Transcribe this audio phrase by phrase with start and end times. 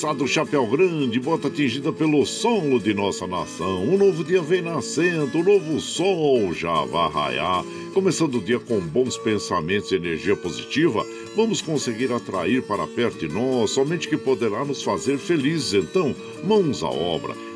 [0.00, 3.82] Alô, moçada do Chapéu Grande, bota atingida pelo solo de nossa nação.
[3.82, 7.64] Um novo dia vem nascendo, um novo sol já vai raiar.
[7.92, 11.04] Começando o dia com bons pensamentos e energia positiva,
[11.36, 15.74] vamos conseguir atrair para perto de nós somente que poderá nos fazer felizes.
[15.74, 17.34] Então, mãos à obra.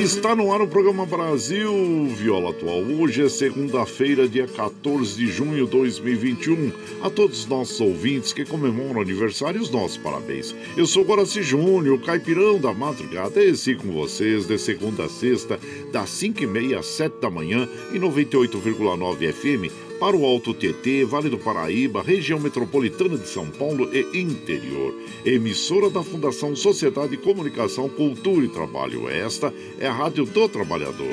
[0.00, 2.80] Está no ar o programa Brasil Viola Atual.
[2.80, 6.72] Hoje é segunda-feira, dia 14 de junho de 2021.
[7.02, 10.54] A todos os nossos ouvintes que comemoram aniversário, os nossos parabéns.
[10.74, 15.60] Eu sou Guaraci Júnior, o caipirão da madrugada, esse com vocês de segunda a sexta,
[15.92, 21.38] das 5h30 às 7 da manhã, em 98,9 FM para o Alto Tietê, Vale do
[21.38, 24.94] Paraíba, região metropolitana de São Paulo e interior.
[25.26, 29.10] Emissora da Fundação Sociedade, Comunicação, Cultura e Trabalho.
[29.10, 31.06] Esta é a Rádio do Trabalhador.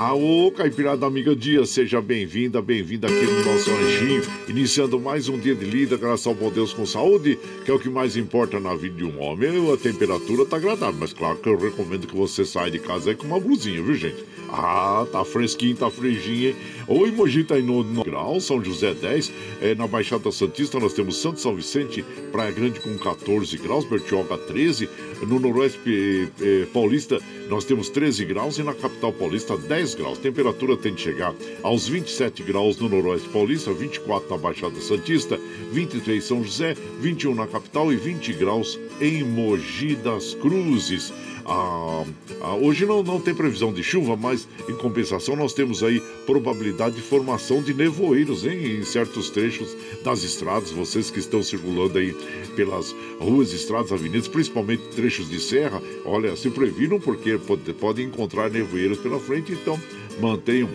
[0.00, 5.54] Aô, Caipirada Amiga Dia, seja bem-vinda, bem-vinda aqui no nosso anjinho, iniciando mais um dia
[5.54, 8.74] de lida, graças ao bom Deus com saúde, que é o que mais importa na
[8.74, 9.70] vida de um homem.
[9.70, 13.14] A temperatura tá agradável, mas claro que eu recomendo que você saia de casa aí
[13.14, 14.24] com uma blusinha, viu, gente?
[14.48, 16.56] Ah, tá fresquinho, tá fresquinho, hein?
[16.88, 19.30] O Emoji tá em 9 graus, São José 10,
[19.60, 24.38] é, na Baixada Santista nós temos Santo São Vicente, Praia Grande com 14 graus, Bertioga
[24.38, 24.88] 13,
[25.26, 27.18] no Noroeste eh, Paulista
[27.48, 30.18] nós temos 13 graus e na capital paulista 10 graus.
[30.18, 35.38] Temperatura tem de chegar aos 27 graus no Noroeste Paulista, 24 na Baixada Santista,
[35.72, 41.12] 23 em São José, 21 na capital e 20 graus em Mogi das Cruzes.
[41.44, 42.04] A,
[42.42, 46.96] a, hoje não, não tem previsão de chuva, mas em compensação nós temos aí probabilidade
[46.96, 50.70] de formação de nevoeiros hein, em certos trechos das estradas.
[50.70, 52.12] Vocês que estão circulando aí
[52.56, 58.50] pelas ruas, estradas, avenidas, principalmente trechos de serra, olha, se previram porque podem pode encontrar
[58.50, 59.80] nevoeiros pela frente, então
[60.20, 60.68] mantenham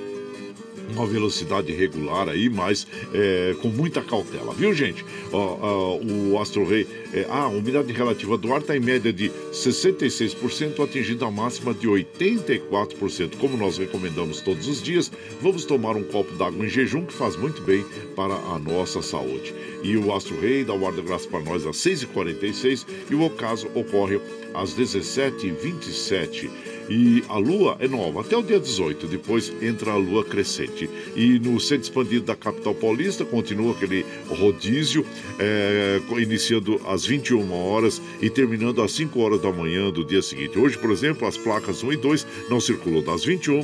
[0.89, 5.05] uma velocidade regular aí, mas é, com muita cautela, viu, gente?
[5.31, 10.83] Ó, o Astro Rei, é, a umidade relativa do ar está em média de 66%,
[10.83, 13.37] atingindo a máxima de 84%.
[13.37, 15.11] Como nós recomendamos todos os dias,
[15.41, 17.85] vamos tomar um copo d'água em jejum, que faz muito bem
[18.15, 19.53] para a nossa saúde.
[19.83, 23.23] E o Astro Rei dá o ar da graça para nós às 6h46 e o
[23.23, 24.19] ocaso ocorre
[24.53, 26.49] às 17h27.
[26.89, 30.89] E a lua é nova até o dia 18, depois entra a lua crescente.
[31.15, 35.05] E no centro expandido da capital paulista continua aquele rodízio,
[35.39, 40.57] é, iniciando às 21 horas e terminando às 5 horas da manhã do dia seguinte.
[40.57, 43.55] Hoje, por exemplo, as placas 1 e 2 não circulam das 21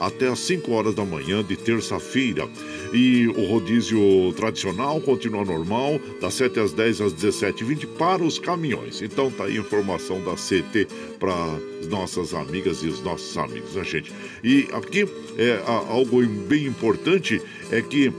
[0.00, 2.48] até às 5 horas da manhã de terça-feira.
[2.92, 9.02] E o rodízio tradicional continua normal, das 7 às 10 às 17h20 para os caminhões.
[9.02, 10.86] Então tá aí a informação da CT
[11.18, 11.58] para
[11.88, 14.12] nossas amigas e os nossos amigos, né, gente?
[14.42, 15.06] E aqui
[15.36, 18.12] é algo bem importante é que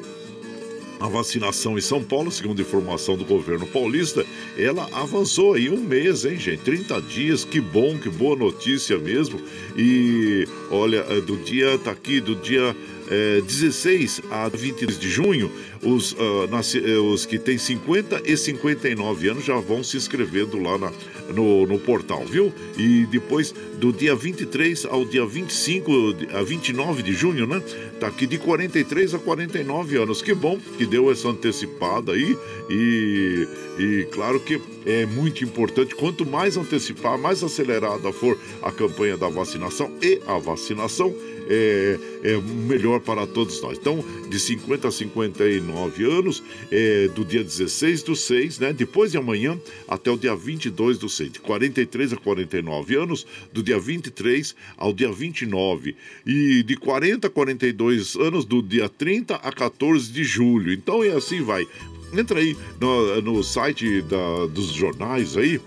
[1.03, 4.25] a vacinação em São Paulo, segundo informação do governo paulista,
[4.57, 6.63] ela avançou aí um mês, hein, gente?
[6.63, 9.41] 30 dias, que bom, que boa notícia mesmo.
[9.75, 12.73] E olha, é, do dia, tá aqui, do dia
[13.09, 15.51] é, 16 a 22 de junho,
[15.81, 20.91] os, uh, os que têm 50 e 59 anos já vão se inscrevendo lá na,
[21.33, 22.53] no, no portal, viu?
[22.77, 25.91] E depois, do dia 23 ao dia 25,
[26.33, 27.61] a 29 de junho, né?
[27.99, 30.21] Tá aqui de 43 a 49 anos.
[30.21, 32.37] Que bom que deu essa antecipada aí.
[32.69, 33.47] E,
[33.79, 35.95] e claro que é muito importante.
[35.95, 41.13] Quanto mais antecipar, mais acelerada for a campanha da vacinação e a vacinação,
[41.53, 43.77] é, é melhor para todos nós.
[43.77, 48.73] Então, de 50 a 59 anos, é, do dia 16 do 6, né?
[48.73, 51.33] Depois de amanhã, até o dia 22 do 6.
[51.33, 55.95] De 43 a 49 anos, do dia 23 ao dia 29.
[56.25, 60.73] E de 40 a 42 anos, do dia 30 a 14 de julho.
[60.73, 61.67] Então, é assim vai.
[62.13, 65.59] Entra aí no, no site da, dos jornais aí,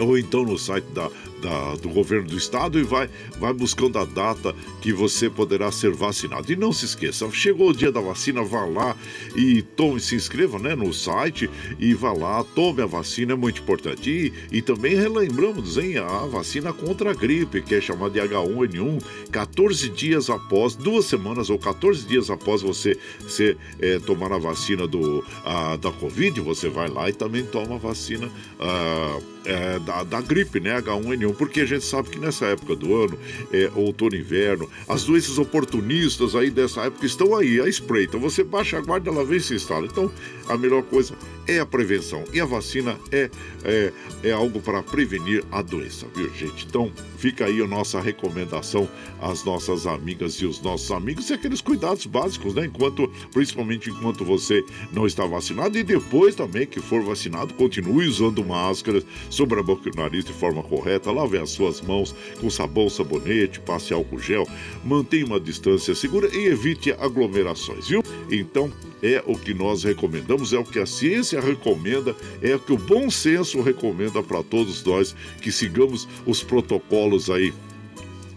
[0.00, 1.08] ou então no site da
[1.42, 5.90] da, do governo do estado e vai, vai buscando a data que você poderá ser
[5.90, 6.50] vacinado.
[6.50, 8.96] E não se esqueça, chegou o dia da vacina, vá lá
[9.34, 13.60] e tome, se inscreva né, no site e vá lá, tome a vacina, é muito
[13.60, 14.08] importante.
[14.08, 19.02] E, e também relembramos hein, a vacina contra a gripe, que é chamada de H1N1,
[19.30, 22.96] 14 dias após, duas semanas ou 14 dias após você
[23.26, 27.74] ser, é, tomar a vacina do, a, da Covid, você vai lá e também toma
[27.74, 28.30] a vacina.
[28.60, 32.94] A, é, da, da, gripe, né, H1N1, porque a gente sabe que nessa época do
[32.94, 33.18] ano,
[33.52, 38.04] é, outono e inverno, as doenças oportunistas aí dessa época estão aí, a spray.
[38.04, 39.86] Então você baixa a guarda, ela vem e se instala.
[39.86, 40.10] Então
[40.52, 41.14] a melhor coisa
[41.46, 43.30] é a prevenção e a vacina é,
[43.64, 46.66] é, é algo para prevenir a doença, viu, gente?
[46.66, 48.88] Então fica aí a nossa recomendação
[49.20, 52.66] às nossas amigas e os nossos amigos e aqueles cuidados básicos, né?
[52.66, 58.44] Enquanto, principalmente enquanto você não está vacinado e depois também que for vacinado, continue usando
[58.44, 62.50] máscaras sobre a boca e o nariz de forma correta, lave as suas mãos com
[62.50, 64.46] sabão, sabonete, passe álcool gel,
[64.84, 68.02] mantenha uma distância segura e evite aglomerações, viu?
[68.32, 68.72] Então,
[69.02, 72.78] é o que nós recomendamos, é o que a ciência recomenda, é o que o
[72.78, 77.52] bom senso recomenda para todos nós que sigamos os protocolos aí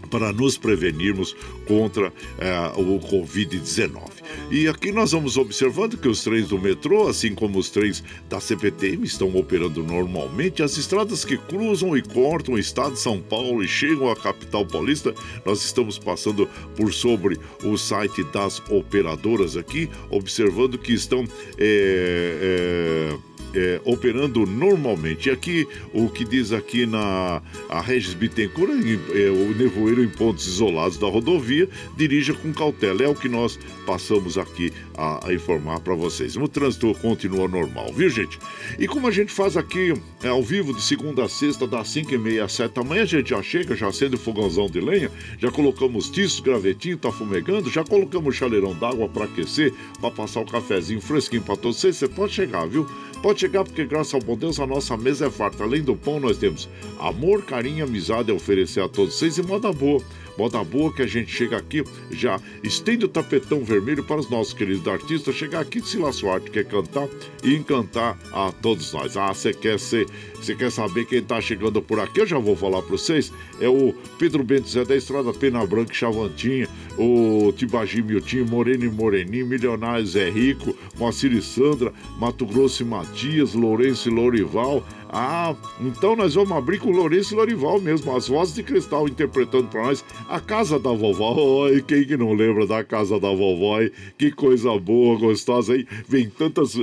[0.10, 1.36] para nos prevenirmos
[1.66, 4.15] contra é, o Covid-19.
[4.52, 8.40] E aqui nós vamos observando que os trens do metrô, assim como os trens da
[8.40, 10.62] CPTM, estão operando normalmente.
[10.62, 14.66] As estradas que cruzam e cortam o estado de São Paulo e chegam à capital
[14.66, 15.14] paulista,
[15.46, 21.26] nós estamos passando por sobre o site das operadoras aqui, observando que estão.
[21.58, 25.30] É, é é, operando normalmente.
[25.30, 28.72] E aqui, o que diz aqui na a Regis Bittencourt,
[29.14, 33.04] é, o nevoeiro em pontos isolados da rodovia, dirija com cautela.
[33.04, 36.36] É o que nós passamos aqui a, a informar para vocês.
[36.36, 38.38] O trânsito continua normal, viu, gente?
[38.78, 39.94] E como a gente faz aqui
[40.24, 43.04] é, ao vivo de segunda a sexta, das 5 e meia às 7 da manhã,
[43.04, 45.10] a gente já chega, já acende o fogãozão de lenha,
[45.40, 50.46] já colocamos tiço, gravetinho, tá fumegando, já colocamos chaleirão d'água para aquecer, para passar o
[50.46, 51.96] cafezinho fresquinho para todos vocês.
[51.96, 52.86] Você pode chegar, viu?
[53.22, 55.64] Pode chegar, porque graças ao bom Deus a nossa mesa é farta.
[55.64, 59.72] Além do pão, nós temos amor, carinho, amizade a oferecer a todos vocês e moda
[59.72, 60.02] boa.
[60.38, 64.54] Moda boa que a gente chega aqui, já estende o tapetão vermelho para os nossos
[64.54, 67.08] queridos artistas chegar aqui de Silas Arte, quer cantar
[67.44, 69.16] e encantar a todos nós.
[69.16, 72.22] Ah, você quer ser, você quer saber quem está chegando por aqui?
[72.22, 73.32] Eu já vou falar para vocês.
[73.60, 78.90] É o Pedro Bento Zé da Estrada Pena Branca Chavantinha, o Tibagi Miltinho, Moreno e
[78.90, 85.56] Moreninho, Milionário Zé Rico, Moacir e Sandra, Mato Grosso e Matias, Lourenço e Lorival, ah,
[85.80, 89.68] então nós vamos abrir com o Lourenço e Lorival mesmo, as vozes de cristal interpretando
[89.68, 91.34] para nós a casa da vovó.
[91.34, 93.78] Oi, quem que não lembra da casa da vovó?
[94.18, 95.88] Que coisa boa, gostosa aí.
[96.08, 96.78] Vem tantas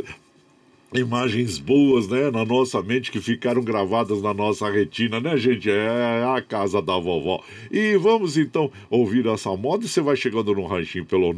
[0.94, 5.70] imagens boas, né, na nossa mente que ficaram gravadas na nossa retina, né, gente?
[5.70, 7.42] É a casa da vovó.
[7.70, 9.86] E vamos então ouvir essa moda.
[9.86, 11.32] Você vai chegando no ranchinho pelo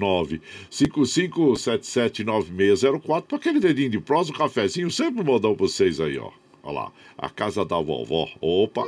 [0.71, 6.31] 955779604 para aquele dedinho de prosa, um cafezinho, sempre modão para vocês aí, ó.
[6.65, 8.29] Olha lá, a casa da vovó.
[8.41, 8.85] Opa!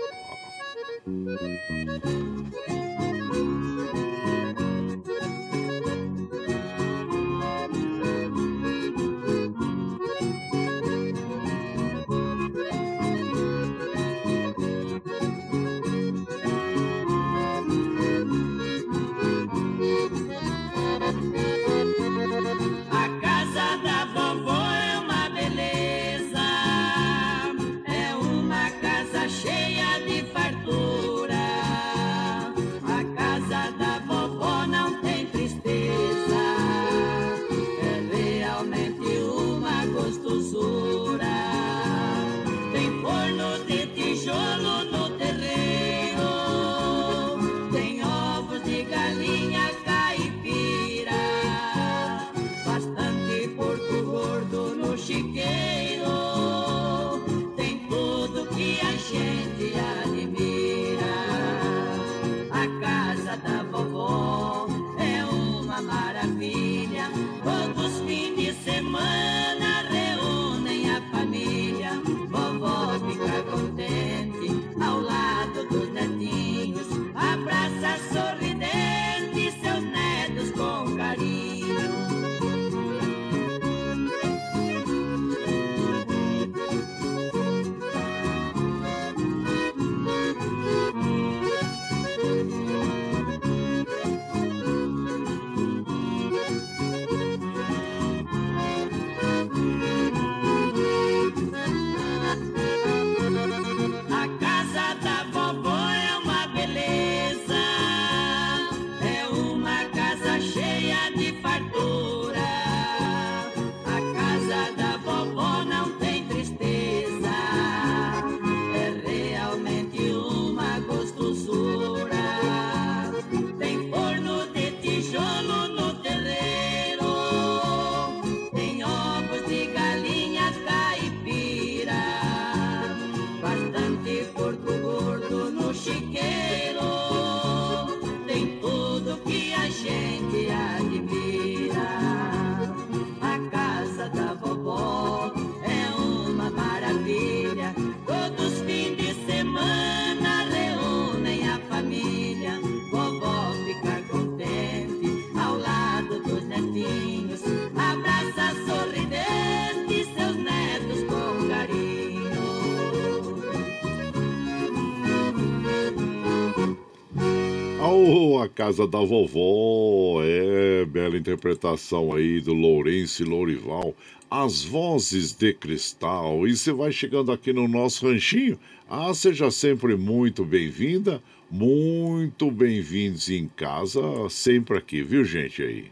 [168.56, 170.22] Casa da vovó.
[170.25, 173.94] É, bela interpretação aí do Lourenço e Lourival.
[174.28, 176.48] As vozes de cristal.
[176.48, 178.58] E você vai chegando aqui no nosso ranchinho.
[178.88, 185.84] Ah, seja sempre muito bem-vinda, muito bem-vindos em casa, sempre aqui, viu, gente aí?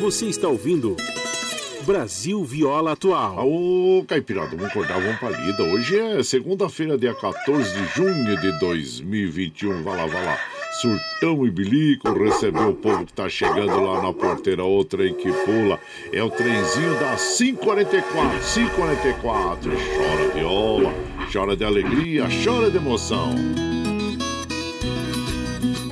[0.00, 0.96] Você está ouvindo
[1.84, 3.48] Brasil Viola Atual.
[3.48, 5.62] Ô, Caipirada, vamos acordar, vamos pra lida.
[5.62, 9.84] Hoje é segunda-feira, dia 14 de junho de 2021.
[9.84, 14.12] Vai lá, vai lá surtão e bilico, recebeu o povo que tá chegando lá na
[14.12, 15.78] porteira, outra aí que pula.
[16.12, 19.70] É o trenzinho da 544, 544.
[19.70, 20.94] Chora viola,
[21.32, 23.34] chora de alegria, chora de emoção.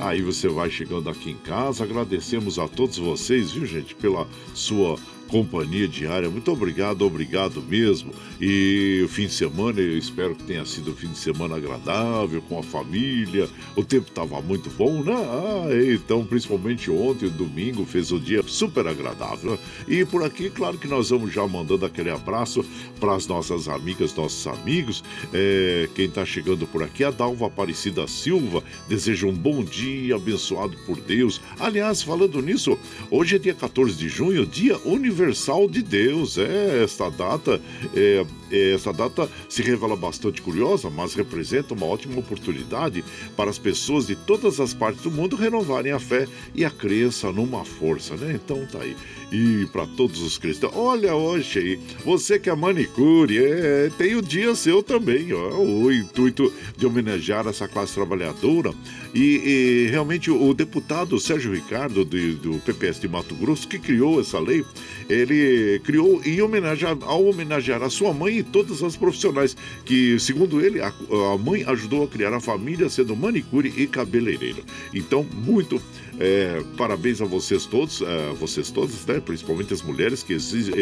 [0.01, 1.83] Aí você vai chegando aqui em casa.
[1.83, 4.97] Agradecemos a todos vocês, viu, gente, pela sua
[5.27, 6.29] companhia diária.
[6.29, 8.11] Muito obrigado, obrigado mesmo.
[8.39, 12.41] E o fim de semana, eu espero que tenha sido um fim de semana agradável,
[12.43, 13.49] com a família.
[13.75, 15.13] O tempo estava muito bom, né?
[15.13, 19.57] Ah, então, principalmente ontem, domingo, fez o dia super agradável.
[19.87, 22.63] E por aqui, claro que nós vamos já mandando aquele abraço
[22.99, 25.03] para as nossas amigas, nossos amigos.
[25.33, 30.77] É, quem está chegando por aqui, a Dalva Aparecida Silva, deseja um bom dia, abençoado
[30.85, 31.41] por Deus.
[31.59, 32.77] Aliás, falando nisso,
[33.09, 35.14] hoje é dia 14 de junho, dia universal
[35.71, 36.37] de Deus.
[36.37, 37.61] É, esta data
[37.95, 43.03] é, é, essa data se revela bastante curiosa, mas representa uma ótima oportunidade
[43.35, 47.31] para as pessoas de todas as partes do mundo renovarem a fé e a crença
[47.31, 48.39] numa força, né?
[48.43, 48.95] Então tá aí.
[49.31, 54.21] E para todos os cristãos, olha hoje aí, você que é manicure, é, tem o
[54.21, 58.73] dia seu também, ó, o intuito de homenagear essa classe trabalhadora.
[59.13, 64.19] E, e realmente o deputado Sérgio Ricardo, do, do PPS de Mato Grosso, que criou
[64.19, 64.63] essa lei,
[65.09, 69.55] ele criou em homenagem ao homenagear a sua mãe e todas as profissionais
[69.85, 70.87] que, segundo ele, a,
[71.33, 74.63] a mãe ajudou a criar a família sendo manicure e cabeleireiro.
[74.93, 75.81] Então, muito
[76.19, 79.19] é, parabéns a vocês todos, a vocês todas, né?
[79.19, 80.73] principalmente as mulheres que exigem,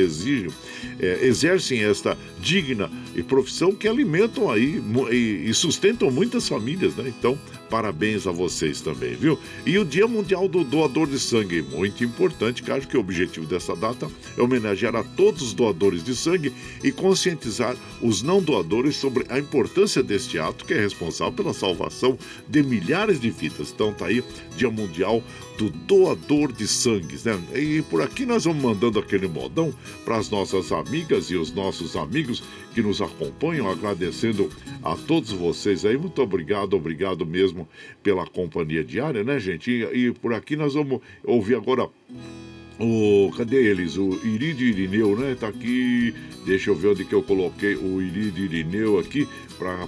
[1.00, 2.90] é, exercem esta digna
[3.24, 7.12] profissão que alimentam aí e, e sustentam muitas famílias, né?
[7.18, 7.38] Então,
[7.70, 9.38] parabéns a vocês também, viu?
[9.66, 13.76] E o Dia Mundial do Doador de Sangue, muito importante, acho que o objetivo dessa
[13.76, 16.54] data é homenagear a todos os doadores de sangue
[16.84, 22.18] e conscientizar os não doadores sobre a importância deste ato que é responsável pela salvação
[22.48, 23.72] de milhares de vidas.
[23.74, 24.24] Então tá aí,
[24.56, 25.24] Dia Mundial
[25.58, 27.40] do doador de sangue, né?
[27.54, 31.96] E por aqui nós vamos mandando aquele modão para as nossas amigas e os nossos
[31.96, 32.44] amigos
[32.74, 34.50] que nos acompanham, agradecendo
[34.84, 35.98] a todos vocês aí.
[35.98, 37.68] Muito obrigado, obrigado mesmo
[38.02, 39.70] pela companhia diária, né, gente?
[39.72, 41.88] E, e por aqui nós vamos ouvir agora
[42.80, 43.98] o, cadê eles?
[43.98, 45.36] O Irídio Irineu, né?
[45.40, 46.14] Tá aqui.
[46.46, 49.28] Deixa eu ver onde que eu coloquei o Irídio Irineu aqui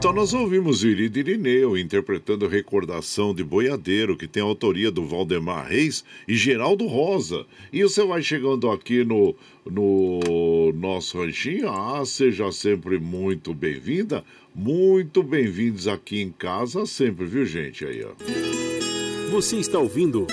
[0.00, 5.68] então nós ouvimos Irido Irineu interpretando Recordação de Boiadeiro, que tem a autoria do Valdemar
[5.68, 7.44] Reis e Geraldo Rosa.
[7.70, 9.36] E você vai chegando aqui no,
[9.70, 11.68] no nosso ranchinho.
[11.68, 17.84] Ah, seja sempre muito bem-vinda, muito bem-vindos aqui em casa sempre, viu gente?
[17.84, 18.12] Aí, ó.
[19.30, 20.26] Você está ouvindo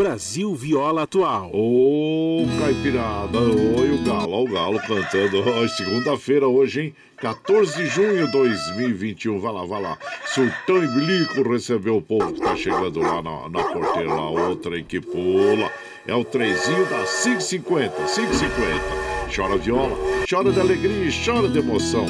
[0.00, 1.50] Brasil Viola Atual.
[1.52, 5.68] Ô, Caipirada, oi o Galo, ó, o Galo cantando.
[5.76, 6.94] Segunda-feira hoje, hein?
[7.18, 9.38] 14 de junho de 2021.
[9.38, 9.98] Vai lá, vai lá.
[10.24, 15.02] Sultão e recebeu o povo que tá chegando lá na, na porteira, lá, outra que
[15.02, 15.70] pula.
[16.06, 19.36] É o trezinho da 550, 550.
[19.36, 22.06] Chora viola, chora de alegria e chora de emoção.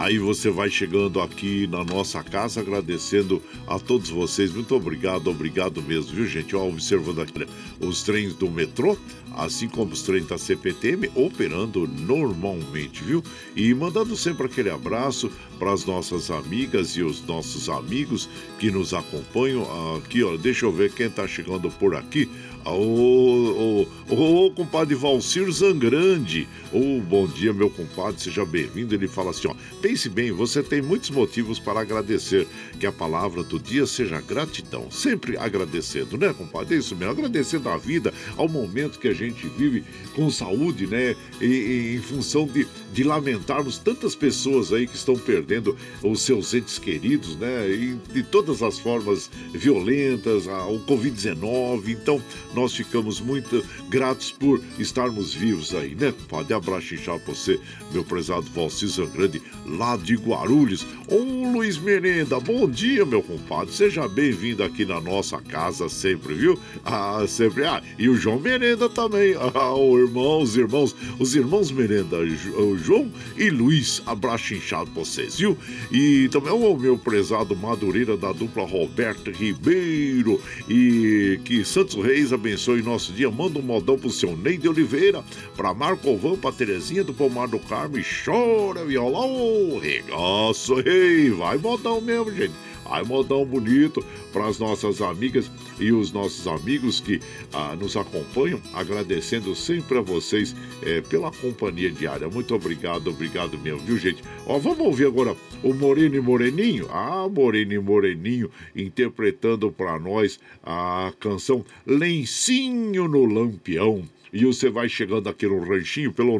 [0.00, 4.50] Aí você vai chegando aqui na nossa casa, agradecendo a todos vocês.
[4.50, 6.56] Muito obrigado, obrigado mesmo, viu, gente?
[6.56, 7.46] Ó, observando aqui
[7.78, 8.96] os trens do metrô,
[9.36, 13.22] assim como os trens da CPTM, operando normalmente, viu?
[13.54, 18.26] E mandando sempre aquele abraço para as nossas amigas e os nossos amigos
[18.58, 19.66] que nos acompanham.
[19.98, 22.26] Aqui, ó, deixa eu ver quem tá chegando por aqui.
[22.64, 26.46] Ô, ô, ô, compadre Valcir Zangrande.
[26.70, 28.94] Ô, bom dia, meu compadre, seja bem-vindo.
[28.94, 32.46] Ele fala assim: ó, pense bem, você tem muitos motivos para agradecer.
[32.78, 34.90] Que a palavra do dia seja gratidão.
[34.90, 36.76] Sempre agradecendo, né, compadre?
[36.76, 39.82] É isso mesmo, agradecendo a vida, ao momento que a gente vive
[40.14, 41.16] com saúde, né?
[41.40, 46.52] E, e em função de, de lamentarmos tantas pessoas aí que estão perdendo os seus
[46.52, 47.70] entes queridos, né?
[47.70, 51.88] E de todas as formas violentas, a, o Covid-19.
[51.88, 52.22] Então,
[52.54, 56.54] nós ficamos muito gratos por estarmos vivos aí, né, compadre?
[56.54, 57.58] Abraço inchado pra você,
[57.92, 60.86] meu prezado Valci Zangrande, lá de Guarulhos.
[61.08, 63.74] Ô, Luiz Merenda, bom dia, meu compadre.
[63.74, 66.58] Seja bem-vindo aqui na nossa casa sempre, viu?
[66.84, 67.64] Ah, sempre.
[67.64, 69.34] Ah, e o João Merenda também.
[69.60, 74.00] Ah, o irmão, os irmãos, os irmãos Merenda, o João e Luiz.
[74.06, 75.56] Abraço inchado pra vocês, viu?
[75.90, 80.40] E também o meu prezado Madureira da dupla Roberto Ribeiro.
[80.68, 83.30] E que Santos Reis abençoe nosso dia.
[83.30, 85.22] Manda um modão pro seu Neide Oliveira,
[85.54, 87.98] pra Marco pra Terezinha do Pomar do Carmo.
[87.98, 92.54] E chora, viola, ô, regaço, ei, vai modão mesmo, gente.
[92.86, 95.50] Ai, modão bonito para as nossas amigas
[95.80, 97.20] e os nossos amigos que
[97.52, 102.28] ah, nos acompanham, agradecendo sempre a vocês eh, pela companhia diária.
[102.28, 104.22] Muito obrigado, obrigado mesmo, viu, gente?
[104.46, 106.86] Ó, vamos ouvir agora o Moreno e Moreninho.
[106.90, 114.04] Ah, Moreno e Moreninho interpretando para nós a canção Lencinho no Lampião.
[114.32, 116.38] E você vai chegando aqui no ranchinho pelo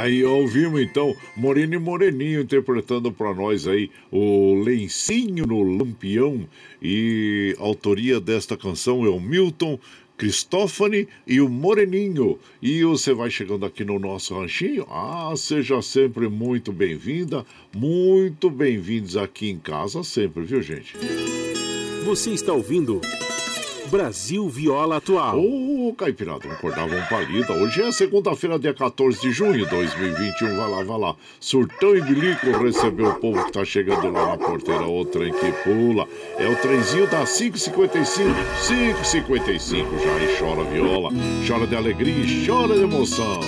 [0.00, 6.48] Aí ouvimos então Moreno e Moreninho interpretando para nós aí o Lencinho no Lampião
[6.80, 9.78] e autoria desta canção é o Milton
[10.20, 12.38] Cristófane e o Moreninho.
[12.60, 14.86] E você vai chegando aqui no nosso ranchinho?
[14.90, 17.42] Ah, seja sempre muito bem-vinda,
[17.74, 20.94] muito bem-vindos aqui em casa sempre, viu, gente?
[22.04, 23.00] Você está ouvindo
[23.90, 25.36] Brasil Viola Atual.
[25.36, 27.52] Ô, oh, Caipirada, acordava um palida.
[27.52, 30.56] Hoje é segunda-feira, dia 14 de junho de 2021.
[30.56, 31.16] Vai lá, vai lá.
[31.40, 34.86] Surtão e Bilico recebeu o povo que tá chegando lá na porteira.
[34.86, 36.06] O trem que pula.
[36.38, 38.30] É o trenzinho da 555.
[38.68, 40.24] 555 já.
[40.24, 41.10] E chora viola,
[41.46, 43.40] chora de alegria e chora de emoção.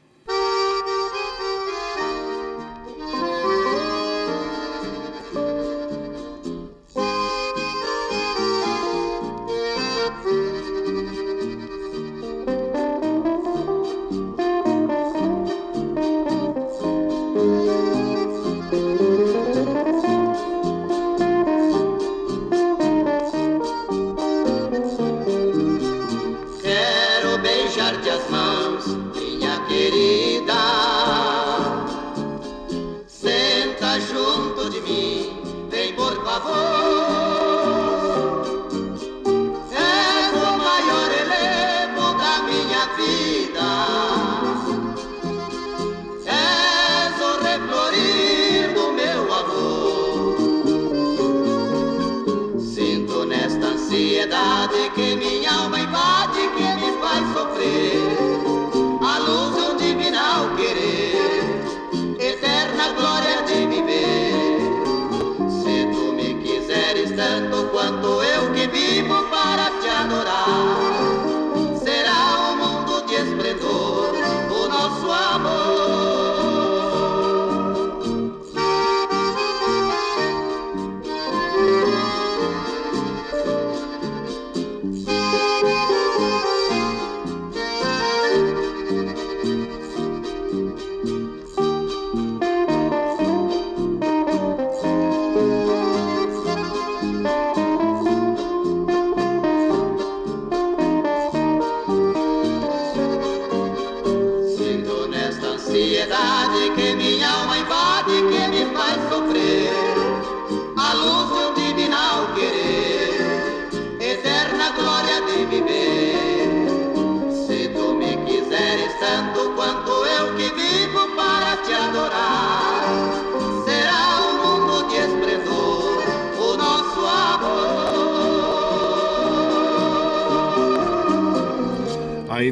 [53.96, 58.05] ansiedade que minha alma invade, que me faz sofrer.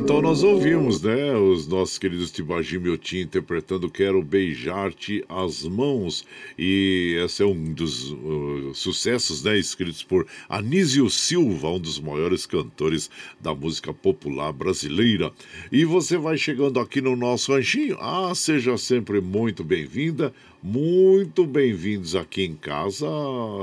[0.04, 1.34] Então nós ouvimos, né?
[1.34, 6.26] Os nossos queridos Tibagi Miotim interpretando Quero Beijar-te as Mãos.
[6.60, 9.58] E esse é um dos uh, sucessos, né?
[9.58, 15.32] Escritos por Anísio Silva, um dos maiores cantores da música popular brasileira.
[15.72, 17.98] E você vai chegando aqui no nosso ranchinho.
[18.02, 23.08] Ah, seja sempre muito bem-vinda, muito bem-vindos aqui em casa,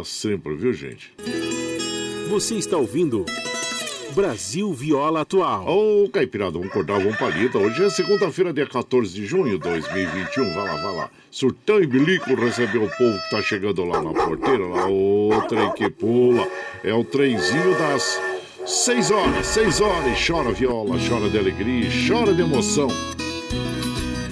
[0.07, 1.13] sempre, viu, gente?
[2.31, 3.27] Você está ouvindo.
[4.15, 5.67] Brasil Viola Atual.
[5.67, 7.59] Ô, oh, Caipirada, vamos acordar, vamos palida.
[7.59, 10.55] Hoje é segunda-feira, dia 14 de junho de 2021.
[10.55, 11.11] Vai lá, vai lá.
[11.31, 14.67] Surtão e Bilico recebeu o povo que tá chegando lá na porteira.
[14.67, 16.47] Lá, o trem que pula.
[16.83, 18.21] É o trenzinho das
[18.67, 20.19] seis horas, seis horas.
[20.27, 22.89] Chora viola, chora de alegria, chora de emoção.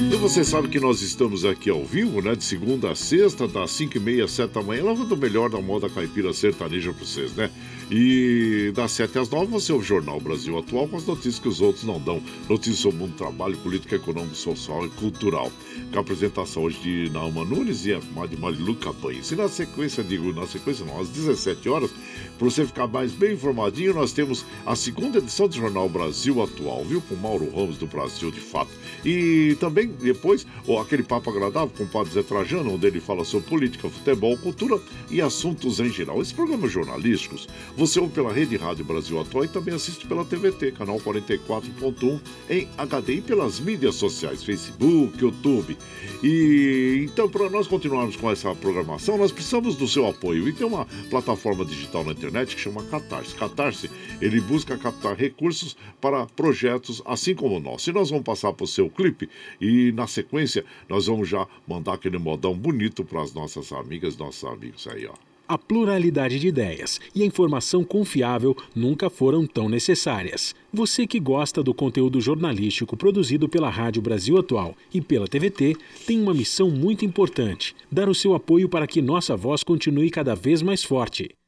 [0.01, 2.37] E você sabe que nós estamos aqui ao vivo, né?
[2.37, 5.61] De segunda a sexta, das 5 e meia, 7 da manhã, lavando o melhor da
[5.61, 7.51] moda caipira sertaneja pra vocês, né?
[7.91, 11.49] E das 7 às 9 você ouve o Jornal Brasil Atual com as notícias que
[11.49, 12.23] os outros não dão.
[12.49, 15.51] Notícias sobre o mundo do trabalho, política, econômico, social e cultural.
[15.91, 19.33] Com a apresentação hoje de Nauma Nunes e a de Marilu Capanhas.
[19.33, 21.91] E na sequência, digo, na sequência não, às 17 horas,
[22.39, 26.85] para você ficar mais bem informadinho, nós temos a segunda edição do Jornal Brasil Atual,
[26.85, 27.01] viu?
[27.01, 28.71] Com Mauro Ramos do Brasil de Fato.
[29.05, 30.47] E também depois,
[30.81, 34.81] aquele papo agradável com o Padre Zé Trajano, onde ele fala sobre política, futebol, cultura
[35.11, 36.21] e assuntos em geral.
[36.21, 40.73] Esses programas jornalísticos você ouve pela Rede Rádio Brasil Atual e também assiste pela TVT,
[40.73, 45.77] canal 44.1 em HD e pelas mídias sociais, Facebook, YouTube.
[46.23, 50.49] E então, para nós continuarmos com essa programação, nós precisamos do seu apoio.
[50.49, 53.35] E tem uma plataforma digital na internet que chama Catarse.
[53.35, 57.91] Catarse, ele busca captar recursos para projetos assim como o nosso.
[57.91, 59.29] E nós vamos passar para o seu clipe
[59.61, 64.44] e na sequência nós vamos já mandar aquele modão bonito para as nossas amigas, nossos
[64.44, 65.14] amigos aí, ó.
[65.48, 70.55] A pluralidade de ideias e a informação confiável nunca foram tão necessárias.
[70.70, 75.74] Você que gosta do conteúdo jornalístico produzido pela Rádio Brasil Atual e pela TVT
[76.07, 80.35] tem uma missão muito importante: dar o seu apoio para que nossa voz continue cada
[80.35, 81.38] vez mais forte.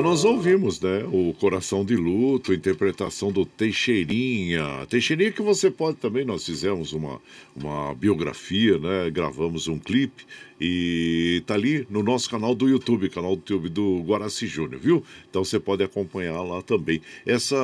[0.00, 1.04] Então nós ouvimos, né?
[1.12, 4.86] O Coração de Luto, interpretação do Teixeirinha.
[4.88, 7.20] Teixeirinha que você pode também, nós fizemos uma,
[7.54, 9.10] uma biografia, né?
[9.10, 10.24] Gravamos um clipe
[10.60, 15.04] e tá ali no nosso canal do YouTube, canal do YouTube do Guaraci Júnior, viu?
[15.28, 17.00] Então você pode acompanhar lá também.
[17.24, 17.56] Essa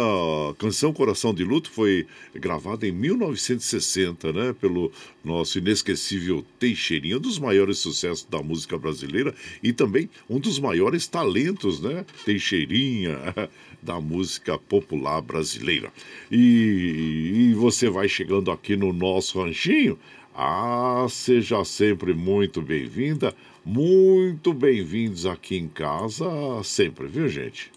[0.59, 4.55] canção Coração de Luto foi gravada em 1960, né?
[4.59, 4.90] Pelo
[5.22, 11.07] nosso inesquecível Teixeirinha, um dos maiores sucessos da música brasileira e também um dos maiores
[11.07, 12.05] talentos, né?
[12.24, 13.18] Teixeirinha.
[13.82, 15.92] Da música popular brasileira.
[16.32, 19.97] E, e você vai chegando aqui no nosso ranchinho.
[20.39, 23.34] Ah, seja sempre muito bem-vinda,
[23.64, 26.26] muito bem-vindos aqui em casa,
[26.62, 27.72] sempre, viu, gente?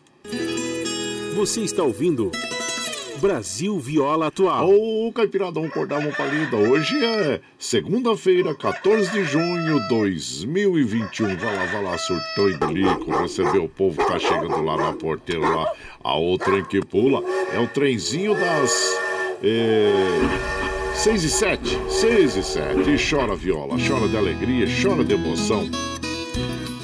[1.38, 2.34] Você está ouvindo
[3.22, 4.70] Brasil Viola Atual.
[4.70, 6.57] Ô, Caipirada, vamos acordar uma palida.
[6.57, 11.38] Hoje é segunda-feira, 14 de junho de 2021.
[11.38, 13.10] Vai lá, vai lá, surtou e bilico.
[13.22, 15.72] Receber o povo que tá chegando lá na porteira, lá.
[16.03, 18.99] A outra que pula é o trenzinho das.
[19.41, 20.59] É...
[21.00, 22.89] 6 e 7, 6 e 7.
[22.89, 25.70] E chora viola, chora de alegria, chora de emoção.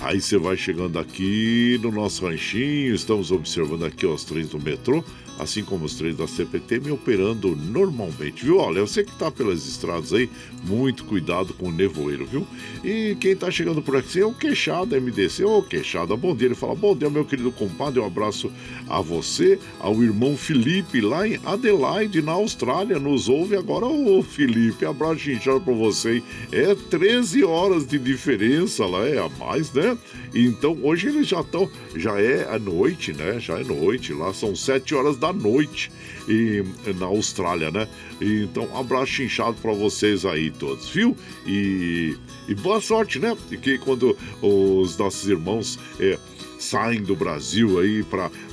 [0.01, 5.03] Aí você vai chegando aqui no nosso ranchinho, estamos observando aqui os trens do metrô,
[5.39, 8.57] assim como os trens da CPT, me operando normalmente, viu?
[8.57, 10.29] Olha, você que está pelas estradas aí,
[10.63, 12.47] muito cuidado com o nevoeiro, viu?
[12.83, 15.43] E quem está chegando por aqui é o Queixada MDC.
[15.43, 16.47] Ô, Queixada, bom dia.
[16.47, 18.51] Ele fala, bom dia, meu querido compadre, um abraço
[18.87, 24.85] a você, ao irmão Felipe, lá em Adelaide, na Austrália, nos ouve agora, ô Felipe,
[24.85, 26.21] abraço inchado para você?
[26.51, 29.97] É 13 horas de diferença lá, é a mais, né?
[30.33, 33.39] Então, hoje eles já estão, já é a noite, né?
[33.39, 35.91] Já é noite, lá são 7 horas da noite
[36.27, 36.63] e,
[36.97, 37.87] na Austrália, né?
[38.19, 41.15] E, então, um abraço inchado para vocês aí todos, viu?
[41.45, 42.15] E,
[42.47, 43.35] e boa sorte, né?
[43.47, 46.17] Porque quando os nossos irmãos é,
[46.59, 48.03] saem do Brasil aí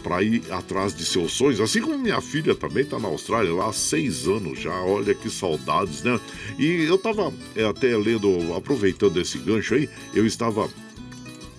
[0.02, 3.68] para ir atrás de seus sonhos, assim como minha filha também está na Austrália lá
[3.68, 6.20] há seis anos já, olha que saudades, né?
[6.58, 10.68] E eu estava é, até lendo, aproveitando esse gancho aí, eu estava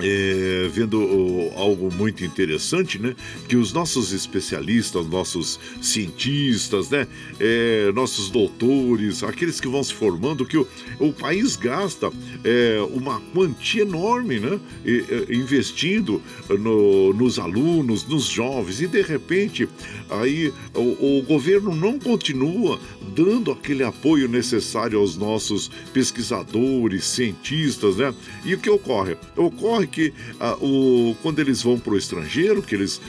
[0.04, 3.16] é, vendo algo muito interessante, né?
[3.48, 7.08] Que os nossos especialistas, nossos cientistas, né?
[7.40, 10.68] É, nossos doutores, aqueles que vão se formando, que o,
[11.00, 12.12] o país gasta
[12.44, 14.60] é, uma quantia enorme, né?
[14.86, 19.70] E, e, investindo no, nos alunos, nos jovens, e de repente
[20.10, 22.80] aí o, o governo não continua
[23.16, 28.14] dando aquele apoio necessário aos nossos pesquisadores, cientistas, né?
[28.44, 29.16] E o que ocorre?
[29.38, 33.00] Ocorre que ah, o, quando eles vão para o estrangeiro, que eles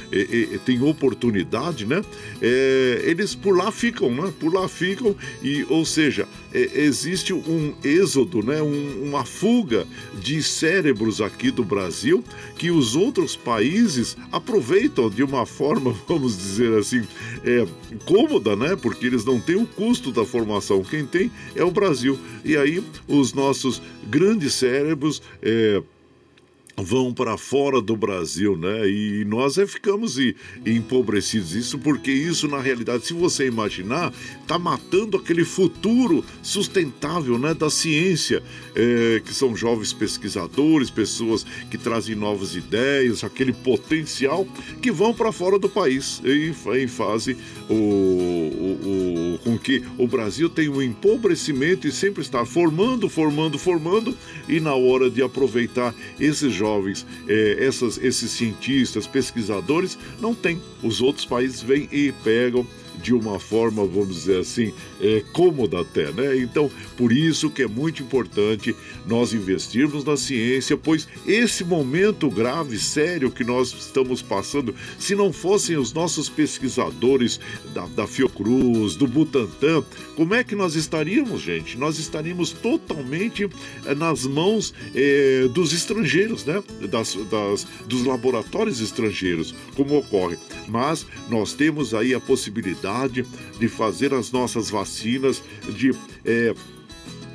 [0.64, 2.03] têm oportunidade, né?
[2.43, 4.32] Eh, eles por lá ficam, né?
[4.39, 8.61] Por lá ficam e, ou seja, eh, existe um êxodo, né?
[8.62, 9.87] Um- uma fuga
[10.20, 12.22] de cérebros aqui do Brasil
[12.59, 17.03] que os outros países aproveitam de uma forma, vamos dizer assim,
[17.45, 17.66] é,
[18.05, 18.76] cômoda, né?
[18.76, 20.82] Porque eles não têm o custo da formação.
[20.85, 22.18] Quem tem é o Brasil.
[22.45, 25.82] E aí os nossos grandes cérebros é,
[26.76, 28.88] vão para fora do Brasil, né?
[28.88, 30.34] E nós é, ficamos e,
[30.66, 31.54] empobrecidos.
[31.54, 34.12] Isso porque isso, na realidade, se você imaginar,
[34.46, 37.54] tá matando aquele futuro sustentável, né?
[37.54, 38.42] Da ciência,
[38.74, 44.46] é, que são jovens pesquisadores, pessoas que trazem novas ideias, aquele potencial
[44.82, 47.36] que vão para fora do país em fase
[47.68, 53.58] o, o, o- com que o Brasil tem um empobrecimento e sempre está formando, formando,
[53.58, 54.16] formando
[54.48, 56.63] e na hora de aproveitar esses jovens,
[57.28, 60.60] eh, essas, esses cientistas, pesquisadores, não tem.
[60.82, 62.66] Os outros países vêm e pegam
[63.04, 66.36] de uma forma, vamos dizer assim, é, cômoda até, né?
[66.38, 68.74] Então, por isso que é muito importante
[69.06, 75.32] nós investirmos na ciência, pois esse momento grave, sério que nós estamos passando, se não
[75.32, 77.38] fossem os nossos pesquisadores
[77.74, 79.84] da, da Fiocruz, do Butantan,
[80.16, 81.76] como é que nós estaríamos, gente?
[81.76, 83.48] Nós estaríamos totalmente
[83.86, 86.62] eh, nas mãos eh, dos estrangeiros, né?
[86.90, 90.36] Das, das- dos laboratórios estrangeiros, como ocorre.
[90.68, 93.24] Mas nós temos aí a possibilidade
[93.58, 95.42] de fazer as nossas vacinas,
[95.76, 95.90] de
[96.24, 96.54] eh,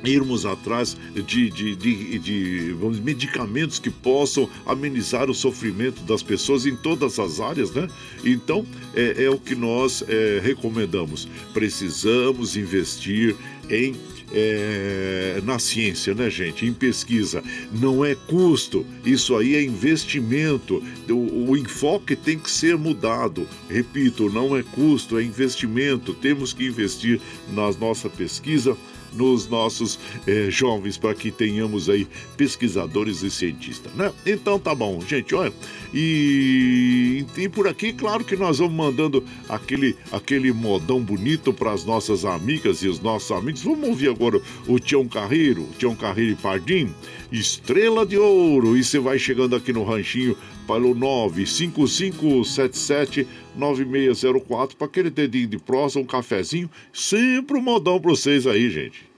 [0.04, 6.66] irmos atrás de, de, de, de vamos, medicamentos que possam amenizar o sofrimento das pessoas
[6.66, 7.88] em todas as áreas, né?
[8.24, 11.28] Então, é, é o que nós é, recomendamos.
[11.52, 13.36] Precisamos investir
[13.68, 13.94] em
[14.32, 16.66] é, na ciência, né, gente?
[16.66, 17.42] Em pesquisa.
[17.72, 20.82] Não é custo, isso aí é investimento.
[21.08, 23.46] O, o, enfoque tem que ser mudado.
[23.68, 26.14] Repito, não é custo, é investimento.
[26.14, 27.20] Temos que investir
[27.52, 28.76] na nossa pesquisa
[29.12, 32.06] nos nossos eh, jovens para que tenhamos aí
[32.36, 34.12] pesquisadores e cientistas, né?
[34.24, 35.52] Então tá bom, gente, olha.
[35.92, 41.84] E, e por aqui, claro que nós vamos mandando aquele, aquele modão bonito para as
[41.84, 43.62] nossas amigas e os nossos amigos.
[43.62, 46.94] Vamos ouvir agora o Tião Carreiro, Tião Carreiro e Pardim,
[47.32, 48.76] Estrela de Ouro.
[48.76, 50.36] E você vai chegando aqui no ranchinho
[50.66, 56.70] pelo 95577 9604 para aquele dedinho de prosa, um cafezinho.
[56.92, 59.09] Sempre um modão para vocês aí, gente.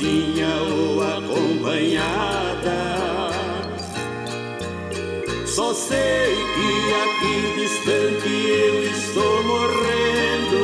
[0.00, 2.80] Sozinha ou acompanhada?
[5.46, 10.62] Só sei que aqui distante eu estou morrendo,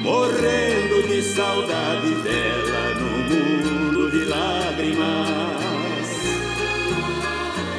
[0.00, 5.32] morrendo de saudade dela no mundo de lágrimas.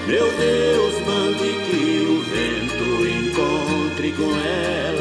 [0.08, 4.93] Meu Deus, mande que o vento encontre com ela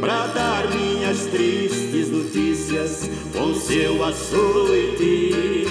[0.00, 5.66] Pra dar minhas tristes notícias com seu açoite.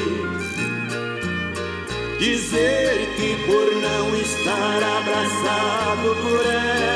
[2.19, 6.89] Dizer que por não estar abraçado por ela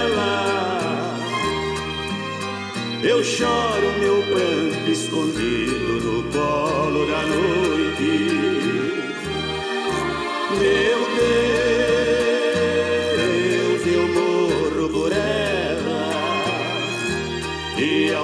[3.04, 8.34] Eu choro meu pranto escondido no colo da noite.
[10.52, 11.83] Meu Deus,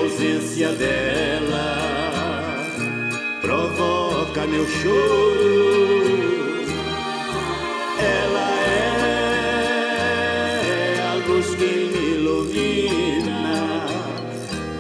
[0.10, 1.78] ausência dela
[3.42, 5.60] provoca meu choro.
[8.00, 8.50] Ela
[10.66, 13.86] é a luz que me ilumina,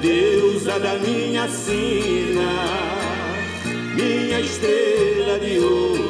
[0.01, 2.51] deusa da minha sina,
[3.95, 6.08] minha estrela de ouro.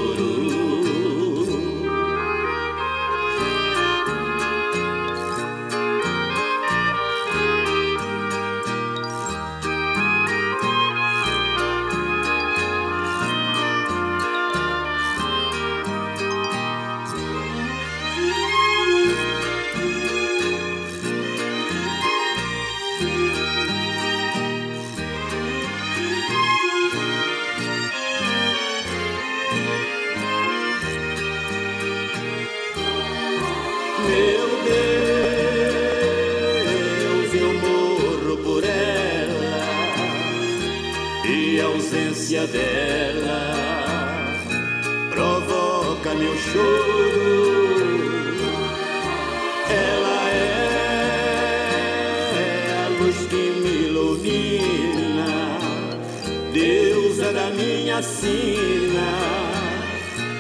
[58.00, 59.10] Da minha sina,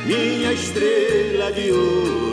[0.05, 2.28] minha estrela de ouro.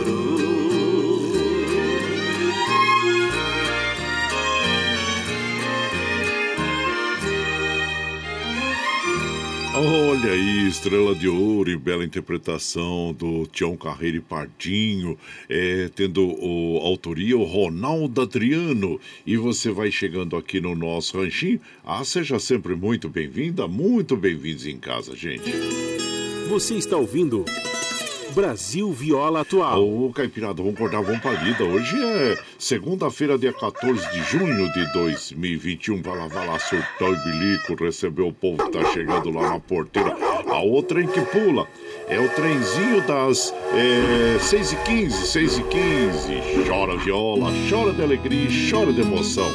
[10.27, 15.16] Olha aí, Estrela de Ouro e bela interpretação do Tião Carreiro e Pardinho,
[15.49, 19.01] é, tendo o, autoria o Ronaldo Adriano.
[19.24, 21.61] E você vai chegando aqui no nosso ranchinho.
[21.85, 25.49] Ah, seja sempre muito bem-vinda, muito bem-vindos em casa, gente.
[26.49, 27.45] Você está ouvindo
[28.37, 29.82] Brasil Viola Atual.
[29.82, 31.64] Ô, Caipirada, vamos acordar, vamos pra lida.
[31.64, 36.03] Hoje é segunda-feira, dia 14 de junho de 2021.
[36.03, 39.59] Vai lá, vai lá, surtar e bilico, receber o povo que tá chegando lá na
[39.59, 40.14] porteira.
[40.49, 41.66] A outra em que pula.
[42.09, 48.03] É o trenzinho das é, 6 e 15 6 e 15 Chora viola, chora de
[48.03, 49.51] alegria, chora de emoção.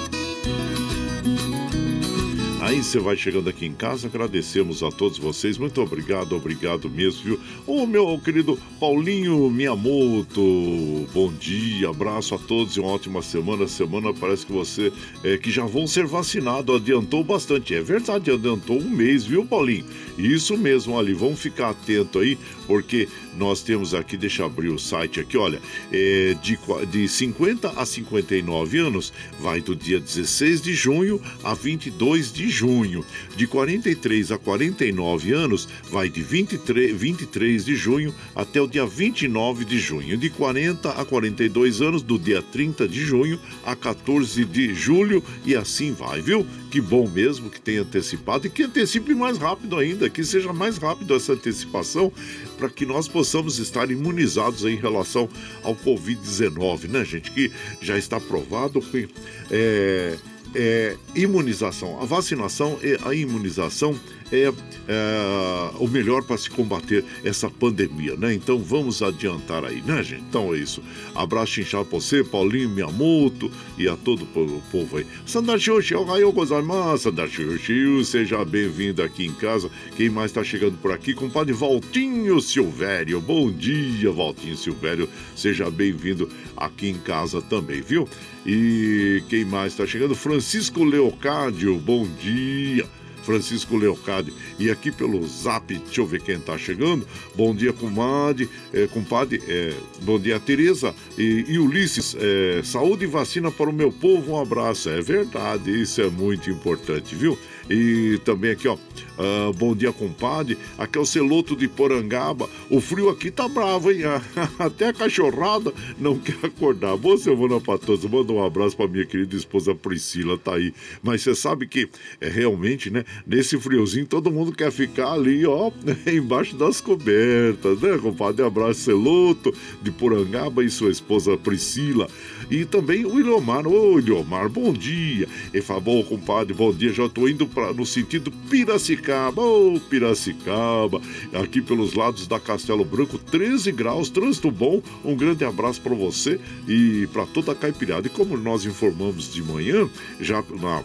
[2.72, 5.58] Aí você vai chegando aqui em casa, agradecemos a todos vocês.
[5.58, 7.40] Muito obrigado, obrigado mesmo, viu?
[7.68, 13.68] Ô, meu querido Paulinho Miyamoto, bom dia, abraço a todos e uma ótima semana.
[13.68, 14.90] Semana parece que você,
[15.22, 17.76] é, que já vão ser vacinados, adiantou bastante.
[17.76, 19.84] É verdade, adiantou um mês, viu, Paulinho?
[20.18, 22.38] Isso mesmo, ali, vamos ficar atento aí,
[22.72, 23.06] porque
[23.38, 25.60] nós temos aqui, deixa eu abrir o site aqui, olha,
[25.92, 26.58] é, de,
[26.90, 29.12] de 50 a 59 anos,
[29.42, 33.04] vai do dia 16 de junho a 22 de junho.
[33.36, 39.66] De 43 a 49 anos, vai de 23, 23 de junho até o dia 29
[39.66, 40.16] de junho.
[40.16, 45.58] De 40 a 42 anos, do dia 30 de junho a 14 de julho, e
[45.58, 46.48] assim vai, viu?
[46.70, 50.78] Que bom mesmo que tenha antecipado e que antecipe mais rápido ainda, que seja mais
[50.78, 52.14] rápido essa antecipação,
[52.62, 55.28] para que nós possamos estar imunizados em relação
[55.64, 57.32] ao Covid-19, né, gente?
[57.32, 57.52] Que
[57.82, 59.10] já está provado que
[59.50, 60.16] é,
[60.54, 64.00] é, imunização, a vacinação e a imunização
[64.32, 64.52] é,
[64.88, 68.34] é o melhor para se combater essa pandemia, né?
[68.34, 70.24] Então vamos adiantar aí, né, gente?
[70.30, 70.82] Então é isso.
[71.14, 75.06] Abraço inchado pra você, Paulinho Miyamoto e a todo o povo aí.
[75.26, 79.70] Sandarshoshi, Ohayou gozaimasu, Sandarshoshi, seja bem-vindo aqui em casa.
[79.96, 81.14] Quem mais tá chegando por aqui?
[81.14, 83.20] Compadre Valtinho Silvério.
[83.20, 85.10] Bom dia, Valtinho Silvério.
[85.36, 88.08] Seja bem-vindo aqui em casa também, viu?
[88.46, 90.16] E quem mais tá chegando?
[90.16, 93.01] Francisco Leocádio, bom dia.
[93.24, 94.34] Francisco Leocádio.
[94.60, 97.08] E aqui pelo zap, deixa eu ver quem tá chegando.
[97.36, 99.42] Bom dia, comadre, é, compadre.
[99.48, 102.16] É, bom dia, Tereza e, e Ulisses.
[102.20, 104.90] É, saúde e vacina para o meu povo, um abraço.
[104.90, 107.38] É verdade, isso é muito importante, viu?
[107.70, 108.76] E também aqui, ó.
[108.76, 110.58] Uh, bom dia, compadre.
[110.78, 112.50] Aqui é o Celoto de Porangaba.
[112.70, 114.02] O frio aqui tá bravo, hein?
[114.58, 116.98] Até a cachorrada não quer acordar.
[116.98, 118.04] Boa semana pra todos.
[118.10, 120.74] Manda um abraço pra minha querida esposa Priscila, tá aí.
[121.04, 121.88] Mas você sabe que
[122.20, 123.04] é realmente, né?
[123.28, 125.72] Nesse friozinho, todo mundo quer ficar ali, ó,
[126.12, 128.42] embaixo das cobertas, né, compadre?
[128.44, 132.08] Um abraço, Celoto de Porangaba e sua esposa Priscila.
[132.52, 133.66] E também o Ilomar.
[133.66, 135.26] Ô, Ilomar, bom dia.
[135.54, 136.92] E bom, compadre, bom dia.
[136.92, 139.42] Já tô indo pra, no sentido Piracicaba.
[139.42, 141.02] Ô, Piracicaba.
[141.34, 144.82] Aqui pelos lados da Castelo Branco, 13 graus, trânsito bom.
[145.06, 148.08] Um grande abraço para você e para toda a caipirada.
[148.08, 149.90] E como nós informamos de manhã,
[150.20, 150.84] já na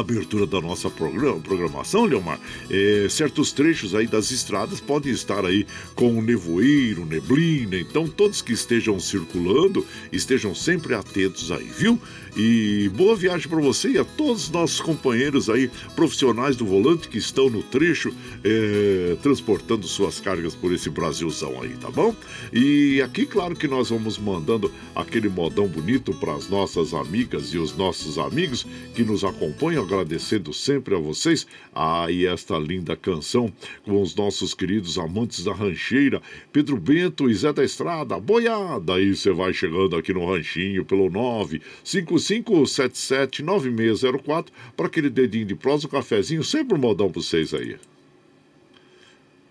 [0.00, 2.38] abertura da nossa programa, programação, Leomar,
[2.70, 8.52] é, certos trechos aí das estradas podem estar aí com nevoeiro, neblina, então todos que
[8.52, 12.00] estejam circulando estejam sempre atentos aí, viu?
[12.36, 17.08] E boa viagem para você e a todos os nossos companheiros aí, profissionais do volante
[17.08, 18.12] que estão no trecho,
[18.44, 22.14] é, transportando suas cargas por esse Brasilzão aí, tá bom?
[22.52, 27.58] E aqui, claro que nós vamos mandando aquele modão bonito para as nossas amigas e
[27.58, 31.46] os nossos amigos que nos acompanham, agradecendo sempre a vocês.
[31.74, 33.50] Ah, e esta linda canção
[33.82, 36.20] com os nossos queridos amantes da rancheira,
[36.52, 38.96] Pedro Bento e Zé da Estrada, boiada.
[38.96, 44.46] Aí você vai chegando aqui no ranchinho pelo 955 3577-9604
[44.76, 47.76] para aquele dedinho de prosa, um cafezinho, sempre um modão para vocês aí.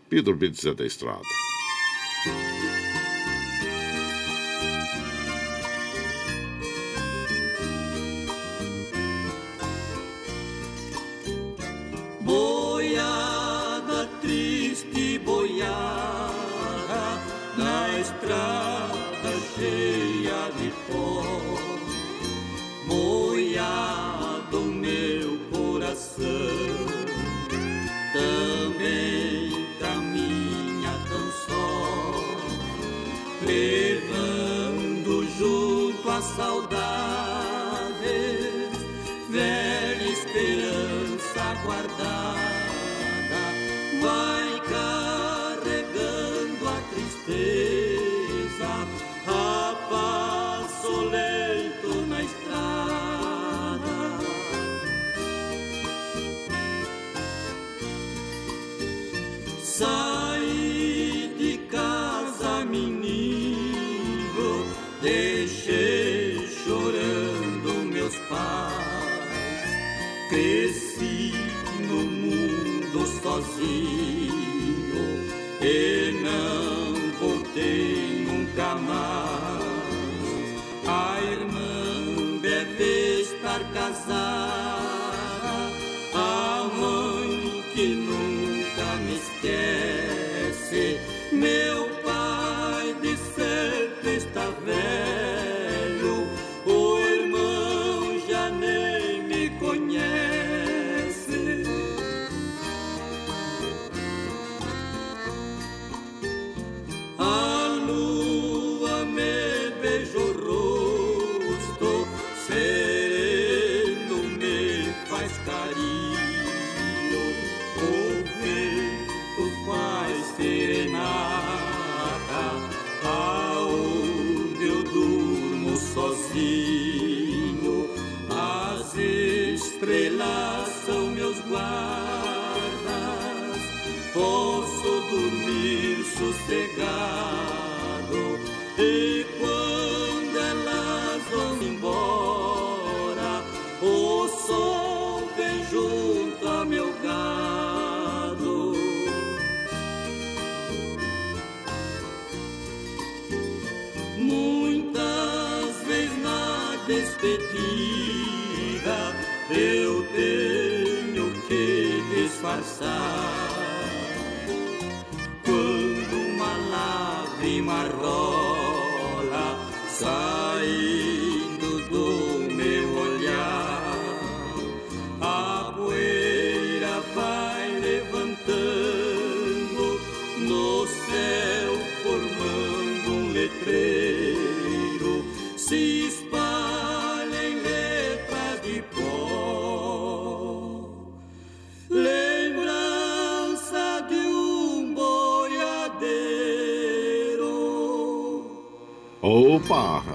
[0.10, 1.22] Pedro Bento Zé da Estrada.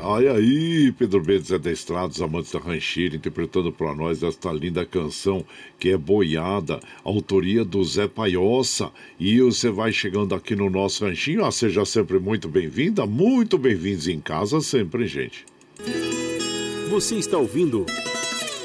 [0.03, 1.71] Olha aí, Pedro Bento Zé da
[2.25, 5.45] amantes da rancheira, interpretando para nós esta linda canção
[5.79, 8.91] que é Boiada, autoria do Zé Paiossa.
[9.19, 14.09] E você vai chegando aqui no nosso ranchinho, ah, seja sempre muito bem-vinda, muito bem-vindos
[14.09, 15.45] em casa sempre, gente.
[16.91, 17.87] Você está ouvindo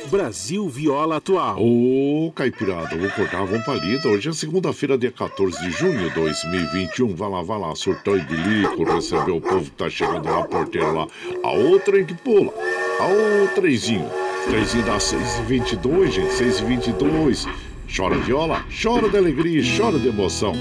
[0.10, 1.58] Brasil Viola Atual.
[1.60, 4.08] Ô, Caipirada, vou cortar uma palida.
[4.08, 7.16] Hoje é segunda-feira, dia 14 de junho de 2021.
[7.16, 10.94] Vai lá, vai lá, surtão e bilico, recebeu o povo que tá chegando lá, porteiro
[10.94, 11.08] lá.
[11.44, 12.54] A outra que pula.
[13.00, 14.10] A outra trenzinho.
[14.48, 17.48] Trenzinho dá 6h22, gente, 6h22.
[17.96, 20.54] Chora viola, chora de alegria, chora de emoção.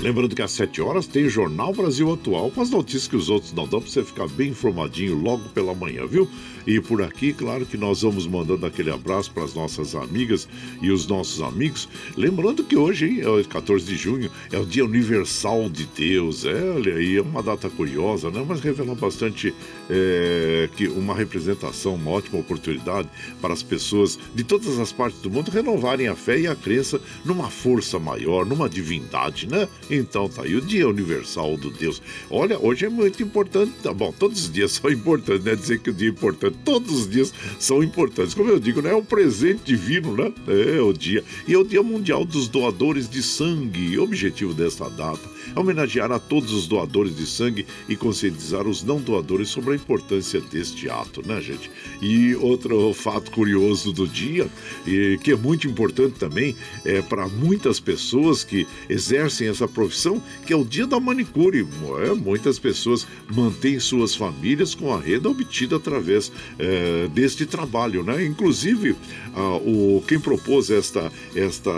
[0.00, 3.30] Lembrando que às 7 horas tem o Jornal Brasil Atual com as notícias que os
[3.30, 6.28] outros não dão para você ficar bem informadinho logo pela manhã, viu?
[6.66, 10.48] E por aqui, claro que nós vamos mandando aquele abraço para as nossas amigas
[10.80, 11.88] e os nossos amigos.
[12.16, 16.44] Lembrando que hoje, hein, é o 14 de junho, é o Dia Universal de Deus.
[16.44, 18.44] É, olha aí, é uma data curiosa, né?
[18.46, 19.54] Mas revela bastante
[19.90, 23.08] é, que uma representação, uma ótima oportunidade
[23.40, 27.00] para as pessoas de todas as partes do mundo renovarem a fé e a crença
[27.24, 29.68] numa força maior, numa divindade, né?
[29.90, 32.00] Então tá aí o Dia Universal do Deus.
[32.30, 35.54] Olha, hoje é muito importante, tá bom, todos os dias são importantes, né?
[35.54, 38.34] Dizer que o dia é importante, todos os dias são importantes.
[38.34, 38.90] Como eu digo, né?
[38.90, 40.32] É um presente divino, né?
[40.46, 41.24] É o dia.
[41.46, 43.98] E é o Dia Mundial dos Doadores de Sangue.
[43.98, 49.00] O objetivo desta data homenagear a todos os doadores de sangue e conscientizar os não
[49.00, 51.70] doadores sobre a importância deste ato, né, gente?
[52.00, 54.48] E outro fato curioso do dia,
[54.86, 60.52] e que é muito importante também, é para muitas pessoas que exercem essa profissão, que
[60.52, 61.66] é o dia da manicure.
[62.04, 68.24] É, muitas pessoas mantêm suas famílias com a renda obtida através é, deste trabalho, né?
[68.24, 68.96] Inclusive,
[69.34, 71.70] ah, o, quem propôs esta, esta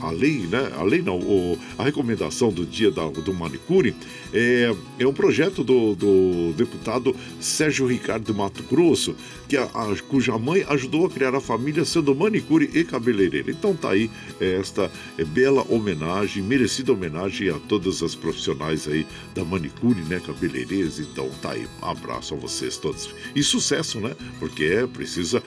[0.00, 0.70] a lei, né?
[0.76, 3.94] A lei não, o, a recomendação do dia da, do manicure
[4.32, 9.14] é, é um projeto do, do deputado Sérgio Ricardo Mato Grosso,
[9.48, 13.50] que a, a- cuja mãe ajudou a criar a família sendo manicure e cabeleireira.
[13.50, 19.44] Então tá aí esta é, bela homenagem, merecida homenagem a todas as profissionais aí da
[19.44, 20.98] manicure, né, cabeleireiras.
[20.98, 23.08] Então tá aí, um abraço a vocês todos.
[23.34, 24.14] E sucesso, né?
[24.38, 25.42] Porque é, precisa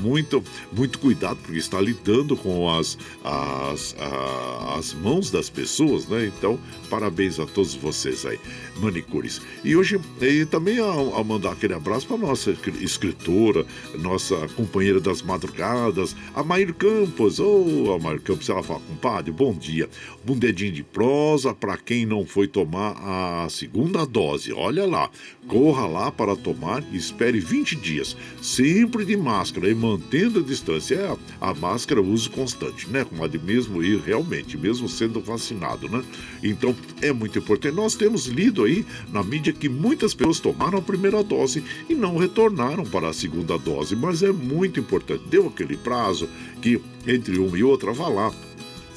[0.00, 0.42] muito,
[0.72, 3.94] muito cuidado, porque está lidando com as, as,
[4.76, 6.26] as mãos das pessoas, né?
[6.26, 6.58] Então,
[6.90, 8.38] parabéns a todos vocês aí,
[8.80, 9.40] manicures.
[9.64, 13.64] E hoje, e também a, a mandar aquele abraço para nossa escri- escritora,
[13.98, 17.38] nossa companheira das madrugadas, a Maír Campos.
[17.40, 19.88] Ô, a Maír Campos, ela fala, compadre, bom dia.
[20.28, 22.92] Um dedinho de prosa para quem não foi tomar
[23.44, 24.52] a segunda dose.
[24.52, 25.10] Olha lá,
[25.48, 30.81] corra lá para tomar e espere 20 dias, sempre de máscara e mantendo a distância.
[30.90, 33.04] É a máscara uso constante, né?
[33.04, 36.02] Como a de mesmo ir realmente, mesmo sendo vacinado, né?
[36.42, 37.74] Então é muito importante.
[37.74, 42.16] Nós temos lido aí na mídia que muitas pessoas tomaram a primeira dose e não
[42.16, 45.24] retornaram para a segunda dose, mas é muito importante.
[45.28, 46.28] Deu aquele prazo
[46.60, 48.32] que entre uma e outra vá lá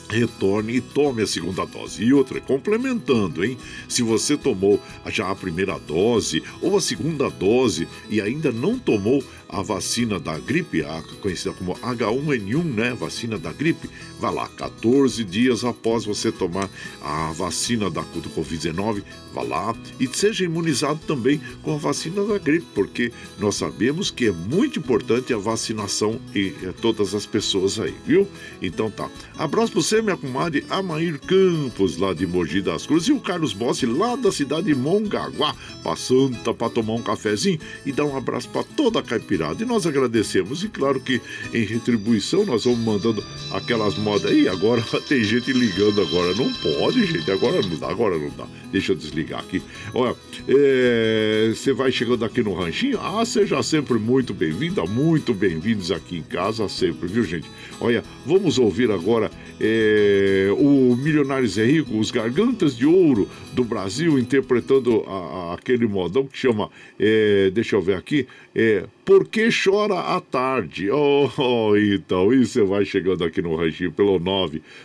[0.09, 2.03] retorne e tome a segunda dose.
[2.03, 3.57] E outra, complementando, hein?
[3.87, 9.23] Se você tomou já a primeira dose ou a segunda dose e ainda não tomou
[9.55, 12.93] a vacina da gripe, a conhecida como H1N1, né?
[12.93, 13.89] Vacina da gripe,
[14.19, 16.69] vá lá, 14 dias após você tomar
[17.01, 19.01] a vacina da, do Covid-19,
[19.35, 24.27] vá lá e seja imunizado também com a vacina da gripe, porque nós sabemos que
[24.27, 28.27] é muito importante a vacinação e eh, todas as pessoas aí, viu?
[28.61, 29.09] Então tá.
[29.37, 33.51] Abraço pra você, minha comadre Amair Campos, lá de Mogi das Cruzes, e o Carlos
[33.51, 38.47] Bossi, lá da cidade de Mongaguá, passando pra tomar um cafezinho e dar um abraço
[38.49, 39.61] pra toda a caipirada.
[39.61, 40.63] E nós agradecemos.
[40.63, 41.21] E claro que
[41.53, 44.47] em retribuição nós vamos mandando aquelas modas aí.
[44.47, 46.33] Agora tem gente ligando agora.
[46.33, 47.29] Não pode, gente.
[47.29, 48.47] Agora não dá, agora não dá.
[48.71, 49.61] Deixa eu desligar aqui.
[49.93, 50.15] Olha,
[50.47, 52.99] é, você vai chegando aqui no ranchinho?
[53.01, 57.49] Ah, seja sempre muito bem-vinda, muito bem-vindos aqui em casa sempre, viu, gente?
[57.79, 64.19] Olha, vamos ouvir agora é, o Milionários é Rico, os Gargantas de Ouro do Brasil,
[64.19, 69.49] interpretando a, a, aquele modão que chama, é, deixa eu ver aqui, é, Por que
[69.49, 70.91] chora à tarde?
[70.91, 74.19] Oh, oh, então, você vai chegando aqui no ranchinho pelo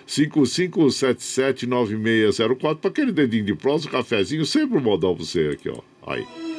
[0.07, 5.81] 955779604 para aquele dedinho de prosa, um cafezinho, sempre um modão pra você aqui, ó.
[6.07, 6.49] Aí.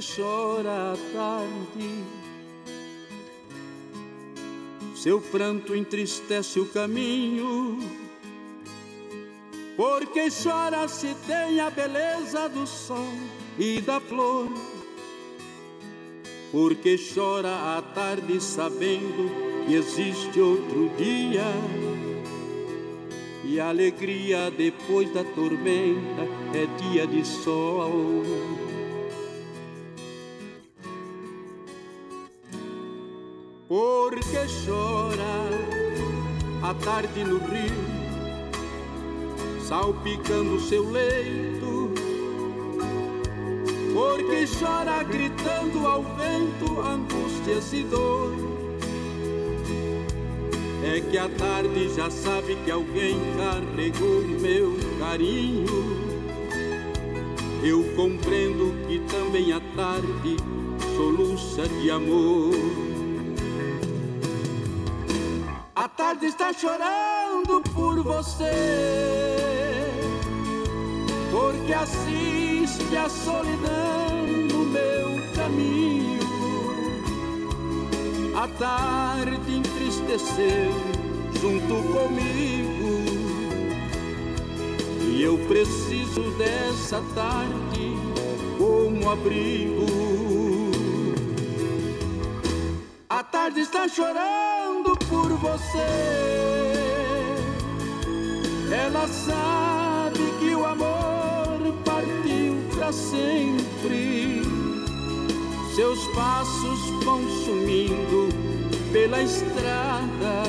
[0.00, 2.04] Chora à tarde,
[4.94, 7.78] seu pranto entristece o caminho.
[9.76, 13.12] Porque chora se tem a beleza do sol
[13.58, 14.48] e da flor.
[16.52, 21.42] Porque chora à tarde sabendo que existe outro dia.
[23.44, 26.22] E a alegria depois da tormenta
[26.54, 28.22] é dia de sol.
[33.68, 35.44] Porque chora
[36.62, 37.84] à tarde no rio,
[39.60, 41.92] salpicando seu leito.
[43.92, 48.32] Porque chora gritando ao vento angústias e dor.
[50.82, 55.66] É que a tarde já sabe que alguém carregou meu carinho.
[57.62, 60.36] Eu compreendo que também a tarde
[60.96, 62.87] soluça de amor.
[66.18, 68.50] Tarde está chorando por você,
[71.30, 76.18] porque assiste a solidão no meu caminho.
[78.34, 80.72] A tarde entristeceu
[81.40, 83.04] junto comigo,
[85.00, 87.94] e eu preciso dessa tarde
[88.58, 89.86] como abrigo.
[93.08, 94.47] A tarde está chorando
[95.08, 95.88] por você.
[98.70, 104.42] Ela sabe que o amor partiu para sempre.
[105.74, 108.28] Seus passos vão sumindo
[108.92, 110.42] pela estrada.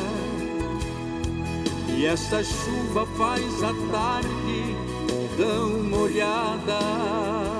[1.97, 4.76] E essa chuva faz a tarde
[5.38, 7.59] tão molhada.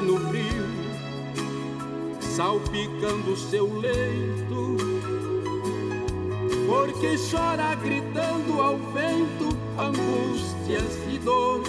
[0.00, 0.66] No rio,
[2.20, 4.76] salpicando seu leito.
[6.66, 11.62] Porque chora gritando ao vento angústias e dor.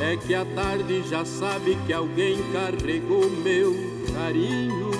[0.00, 3.72] É que a tarde já sabe que alguém carregou meu
[4.14, 4.90] carinho.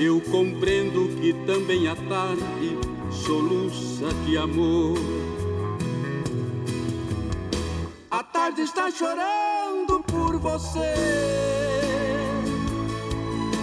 [0.00, 2.78] Eu compreendo que também a tarde
[3.10, 4.96] soluça de amor.
[8.10, 9.49] A tarde está chorando
[10.40, 10.94] você,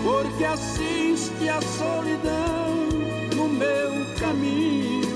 [0.04, 2.76] porque assiste a solidão
[3.36, 5.08] no meu caminho.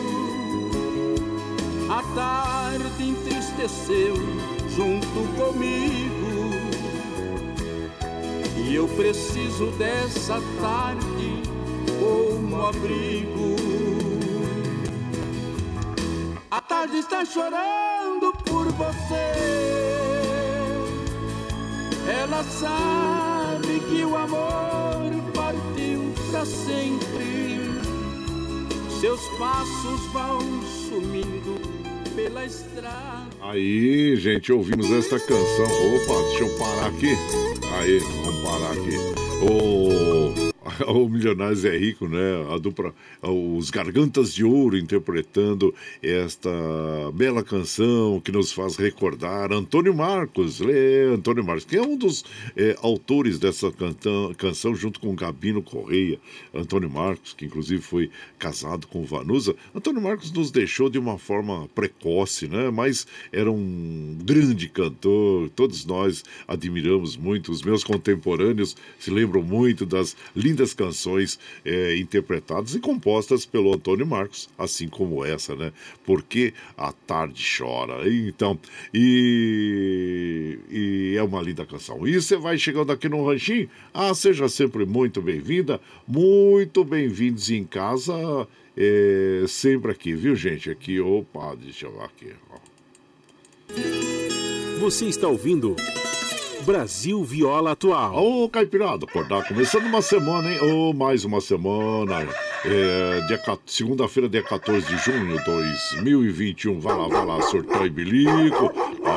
[1.90, 4.16] A tarde entristeceu
[4.76, 6.52] junto comigo,
[8.58, 11.44] e eu preciso dessa tarde
[12.00, 13.56] como abrigo.
[16.50, 17.81] A tarde está chorando
[22.44, 27.60] Sabe que o amor partiu para sempre.
[29.00, 30.40] Seus passos vão
[30.90, 31.60] sumindo
[32.16, 33.30] pela estrada.
[33.42, 35.66] Aí, gente, ouvimos esta canção.
[35.66, 37.16] Opa, deixa eu parar aqui.
[37.80, 38.98] Aí, vamos parar aqui.
[39.44, 40.51] Ô.
[40.88, 42.54] o Milionários é Rico, né?
[42.54, 46.50] A dupla, os Gargantas de Ouro interpretando esta
[47.14, 52.24] bela canção que nos faz recordar Antônio Marcos, Lê, Antônio Marcos, que é um dos
[52.56, 56.20] é, autores dessa cantão, canção junto com Gabino Correia.
[56.54, 58.10] Antônio Marcos, que inclusive foi
[58.40, 59.56] casado com Vanusa.
[59.76, 62.70] Antônio Marcos nos deixou de uma forma precoce, né?
[62.70, 67.52] Mas era um grande cantor, todos nós admiramos muito.
[67.52, 74.06] Os meus contemporâneos se lembram muito das lindas canções é, interpretadas e compostas pelo Antônio
[74.06, 75.72] Marcos, assim como essa, né?
[76.06, 78.08] Porque a tarde chora.
[78.10, 78.60] Então,
[78.94, 82.08] e, e é uma linda canção.
[82.08, 87.64] E você vai chegando aqui no Ranchinho, ah, seja sempre muito bem-vinda, muito bem-vindos em
[87.64, 88.14] casa,
[88.78, 90.70] é, sempre aqui, viu, gente?
[90.70, 92.58] Aqui, opa, deixa eu ver aqui, ó.
[94.80, 95.76] Você está ouvindo
[96.62, 98.16] Brasil Viola Atual.
[98.16, 100.60] Ô, Caipirada, acordar, começando uma semana, hein?
[100.62, 102.28] Ô, mais uma semana.
[102.66, 103.20] É,
[103.66, 106.80] Segunda-feira, dia 14 de junho de 2021.
[106.80, 108.72] Vai lá, vai lá, surtou e bilico.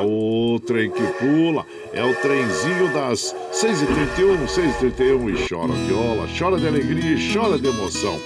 [0.05, 1.67] O trem que pula.
[1.93, 7.69] É o trenzinho das 6h31, 6h31 e chora viola, chora de alegria e chora de
[7.69, 8.19] emoção.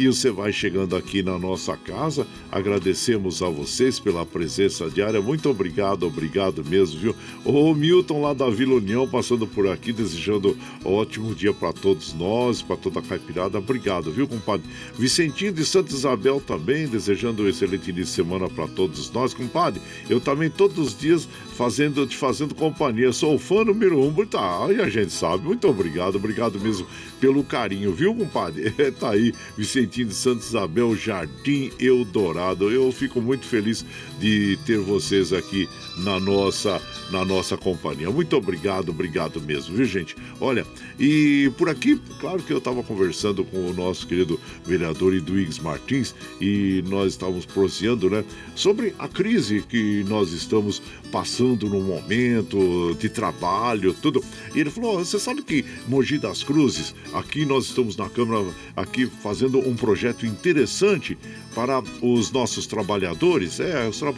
[0.00, 2.26] E você vai chegando aqui na nossa casa.
[2.50, 5.20] Agradecemos a vocês pela presença diária.
[5.20, 7.14] Muito obrigado, obrigado mesmo, viu?
[7.44, 12.14] O Milton lá da Vila União passando por aqui, desejando um ótimo dia para todos
[12.14, 13.58] nós, para toda a caipirada.
[13.58, 14.66] Obrigado, viu, compadre?
[14.98, 19.82] Vicentinho de Santa Isabel também, desejando um excelente início de semana para todos nós, compadre.
[20.08, 21.28] Eu também todos os dias
[21.58, 23.12] fazendo, te fazendo companhia.
[23.12, 24.66] Sou fã número um, tá?
[24.74, 25.44] E a gente sabe.
[25.44, 26.86] Muito obrigado, obrigado mesmo
[27.20, 28.70] pelo carinho, viu, compadre?
[28.98, 32.70] tá aí, Vicentinho de Santa Isabel, Jardim Eldorado.
[32.70, 33.84] Eu fico muito feliz
[34.20, 38.10] de ter vocês aqui na nossa, na nossa companhia.
[38.10, 40.14] Muito obrigado, obrigado mesmo, viu, gente?
[40.38, 40.66] Olha,
[40.98, 46.14] e por aqui, claro que eu estava conversando com o nosso querido vereador Eduígues Martins
[46.40, 48.22] e nós estávamos proseando, né,
[48.54, 54.22] sobre a crise que nós estamos passando no momento de trabalho, tudo.
[54.54, 58.44] E ele falou: "Ó, você sabe que Mogi das Cruzes, aqui nós estamos na Câmara,
[58.76, 61.16] aqui fazendo um projeto interessante
[61.54, 64.09] para os nossos trabalhadores, é, os trabalhadores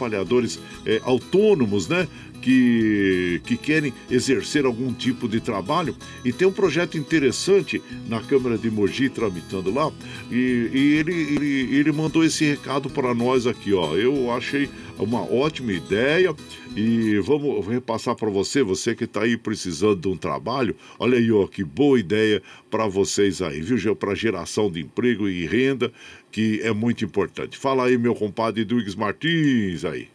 [0.85, 2.07] é, autônomos, né?
[2.43, 8.57] Que, que querem exercer algum tipo de trabalho e tem um projeto interessante na Câmara
[8.57, 9.89] de Mogi tramitando lá
[10.29, 13.95] e, e ele, ele, ele mandou esse recado para nós aqui, ó.
[13.95, 14.69] Eu achei
[14.99, 16.35] uma ótima ideia
[16.75, 20.75] e vamos repassar para você, você que está aí precisando de um trabalho.
[20.99, 23.95] Olha aí, ó, que boa ideia para vocês aí, viu?
[23.95, 25.91] Para geração de emprego e renda,
[26.31, 27.57] que é muito importante.
[27.57, 30.12] Fala aí, meu compadre Duígues Martins aí.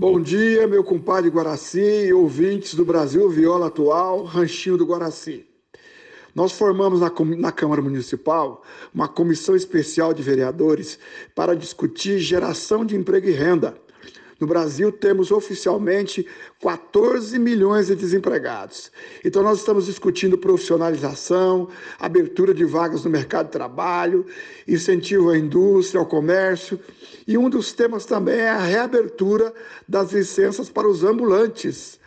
[0.00, 5.44] Bom dia, meu compadre Guaraci e ouvintes do Brasil Viola Atual, Ranchinho do Guaraci.
[6.32, 8.62] Nós formamos na, na Câmara Municipal
[8.94, 11.00] uma comissão especial de vereadores
[11.34, 13.74] para discutir geração de emprego e renda.
[14.40, 16.24] No Brasil, temos oficialmente
[16.62, 18.92] 14 milhões de desempregados.
[19.24, 21.68] Então, nós estamos discutindo profissionalização,
[21.98, 24.24] abertura de vagas no mercado de trabalho,
[24.66, 26.78] incentivo à indústria, ao comércio.
[27.26, 29.52] E um dos temas também é a reabertura
[29.88, 31.98] das licenças para os ambulantes.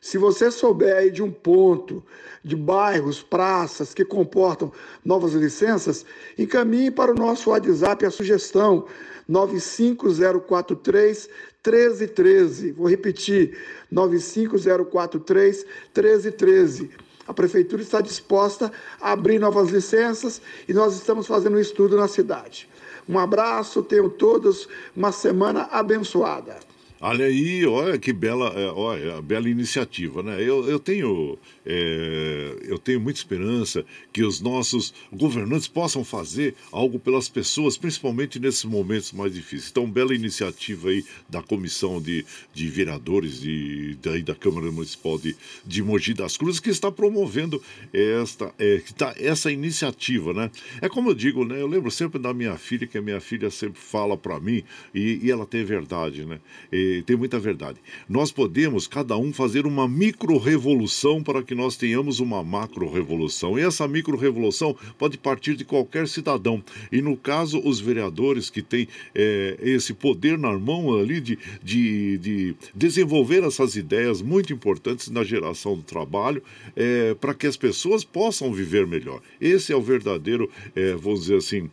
[0.00, 2.04] Se você souber aí de um ponto,
[2.44, 4.70] de bairros, praças que comportam
[5.04, 6.04] novas licenças,
[6.38, 8.84] encaminhe para o nosso WhatsApp a sugestão
[9.26, 11.30] 95043
[11.64, 12.72] 1313.
[12.72, 13.56] Vou repetir,
[13.90, 16.90] 95043 1313.
[17.26, 22.06] A prefeitura está disposta a abrir novas licenças e nós estamos fazendo um estudo na
[22.06, 22.68] cidade.
[23.08, 26.56] Um abraço, tenham todos uma semana abençoada.
[27.00, 30.40] Olha aí, olha que bela, é, olha, bela iniciativa, né?
[30.40, 36.98] Eu, eu tenho é, eu tenho muita esperança que os nossos governantes possam fazer algo
[36.98, 39.70] pelas pessoas, principalmente nesses momentos mais difíceis.
[39.70, 45.36] Então, bela iniciativa aí da comissão de, de vereadores de, daí da Câmara Municipal de,
[45.64, 47.62] de Mogi das Cruzes que está promovendo
[47.92, 50.50] esta, é, que tá, essa iniciativa, né?
[50.80, 51.60] É como eu digo, né?
[51.60, 54.62] Eu lembro sempre da minha filha, que a minha filha sempre fala para mim,
[54.94, 56.40] e, e ela tem verdade, né?
[56.72, 57.78] E tem muita verdade.
[58.08, 63.58] Nós podemos, cada um, fazer uma micro-revolução para que nós tenhamos uma macro-revolução.
[63.58, 66.62] E essa micro-revolução pode partir de qualquer cidadão.
[66.90, 72.18] E no caso, os vereadores que têm eh, esse poder na mão ali de, de,
[72.18, 76.42] de desenvolver essas ideias muito importantes na geração do trabalho,
[76.76, 79.20] eh, para que as pessoas possam viver melhor.
[79.40, 81.70] Esse é o verdadeiro, eh, vamos dizer assim,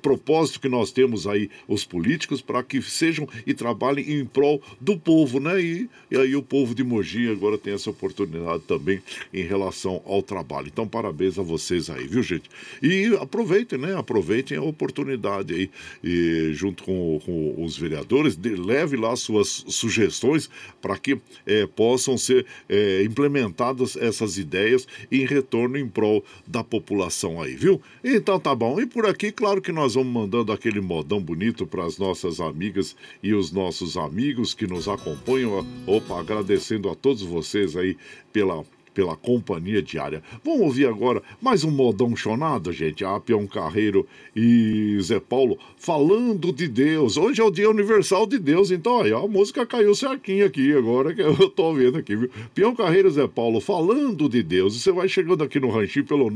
[0.00, 4.98] propósito que nós temos aí, os políticos, para que sejam e trabalhem em prol do
[4.98, 5.60] povo, né?
[5.60, 8.91] E, e aí o povo de Mogi agora tem essa oportunidade também
[9.32, 10.68] em relação ao trabalho.
[10.68, 12.50] Então, parabéns a vocês aí, viu, gente?
[12.82, 13.96] E aproveitem, né?
[13.96, 15.70] Aproveitem a oportunidade aí,
[16.02, 22.16] e, junto com, com os vereadores, de, leve lá suas sugestões para que eh, possam
[22.18, 27.80] ser eh, implementadas essas ideias em retorno em prol da população aí, viu?
[28.02, 28.80] Então tá bom.
[28.80, 32.96] E por aqui, claro que nós vamos mandando aquele modão bonito para as nossas amigas
[33.22, 35.66] e os nossos amigos que nos acompanham.
[35.86, 37.96] Opa, agradecendo a todos vocês aí
[38.32, 40.22] pela pela companhia diária.
[40.44, 43.04] Vamos ouvir agora mais um modão chonado, gente.
[43.04, 47.16] A Peão Carreiro e Zé Paulo falando de Deus.
[47.16, 50.72] Hoje é o Dia Universal de Deus, então aí ó, a música caiu certinho aqui
[50.72, 52.30] agora que eu tô vendo aqui, viu?
[52.54, 54.76] Peão Carreiro e Zé Paulo falando de Deus.
[54.76, 56.30] E você vai chegando aqui no ranchinho pelo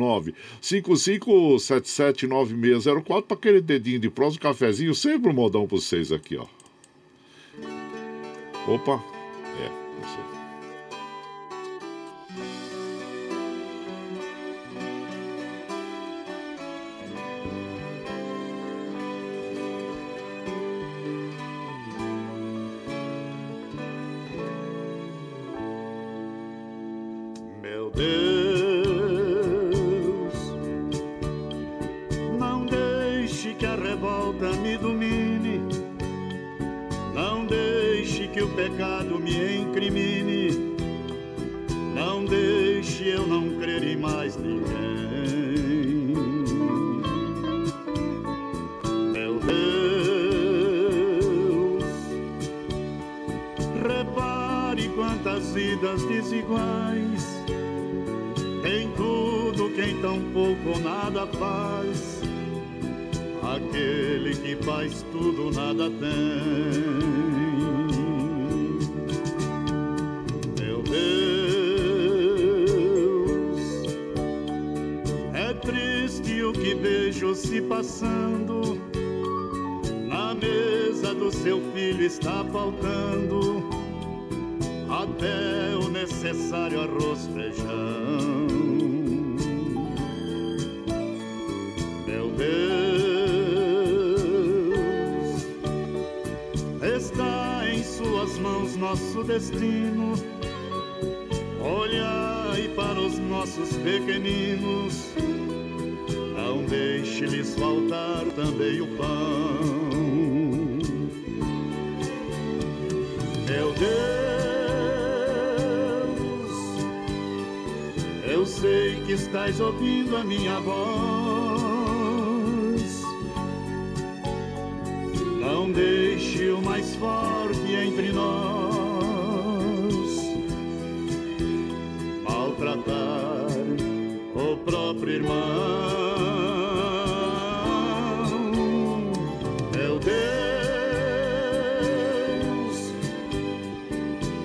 [0.60, 6.46] 955779604 para aquele dedinho de próximo cafezinho, sempre um modão para vocês aqui, ó.
[8.68, 9.02] Opa,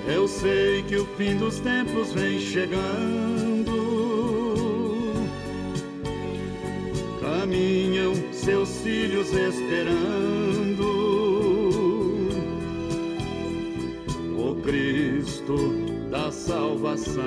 [0.06, 3.72] eu sei que o fim dos tempos vem chegando.
[7.20, 10.82] Caminham seus filhos esperando
[14.36, 15.56] o Cristo
[16.10, 17.22] da salvação.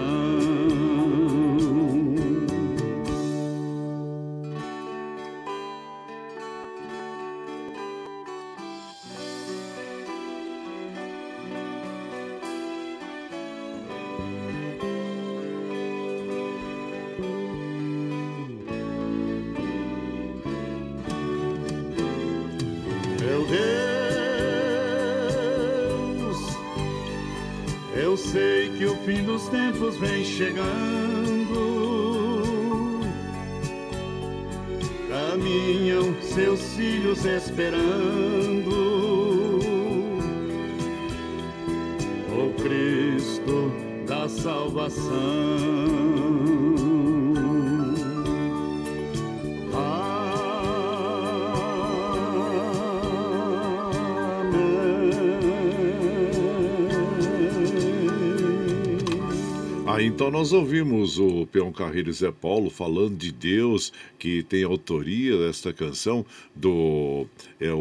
[60.05, 65.73] Então nós ouvimos o Peão Carreiro Zé Paulo falando de Deus, que tem autoria desta
[65.73, 67.26] canção do
[67.59, 67.77] é, o,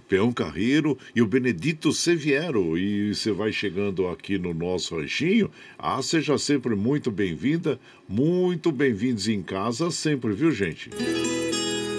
[0.00, 2.78] o Peão Carreiro e o Benedito Seviero.
[2.78, 5.50] E você vai chegando aqui no nosso ranchinho.
[5.78, 7.78] Ah, seja sempre muito bem-vinda,
[8.08, 10.90] muito bem-vindos em casa sempre, viu, gente?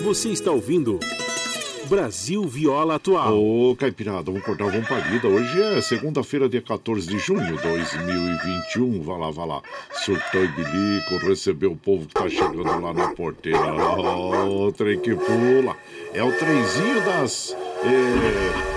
[0.04, 1.00] Você está ouvindo
[1.88, 3.38] Brasil Viola Atual.
[3.38, 5.28] Ô, Caipirada, vamos cortar uma palida.
[5.28, 9.02] Hoje é segunda-feira, dia 14 de junho de 2021.
[9.02, 9.62] Vai lá, vai lá.
[9.92, 13.60] Surtou e bilico, recebeu o povo que tá chegando lá na porteira.
[13.60, 15.76] Ó, o trem que pula.
[16.14, 17.56] É o trenzinho das.
[17.84, 18.72] É...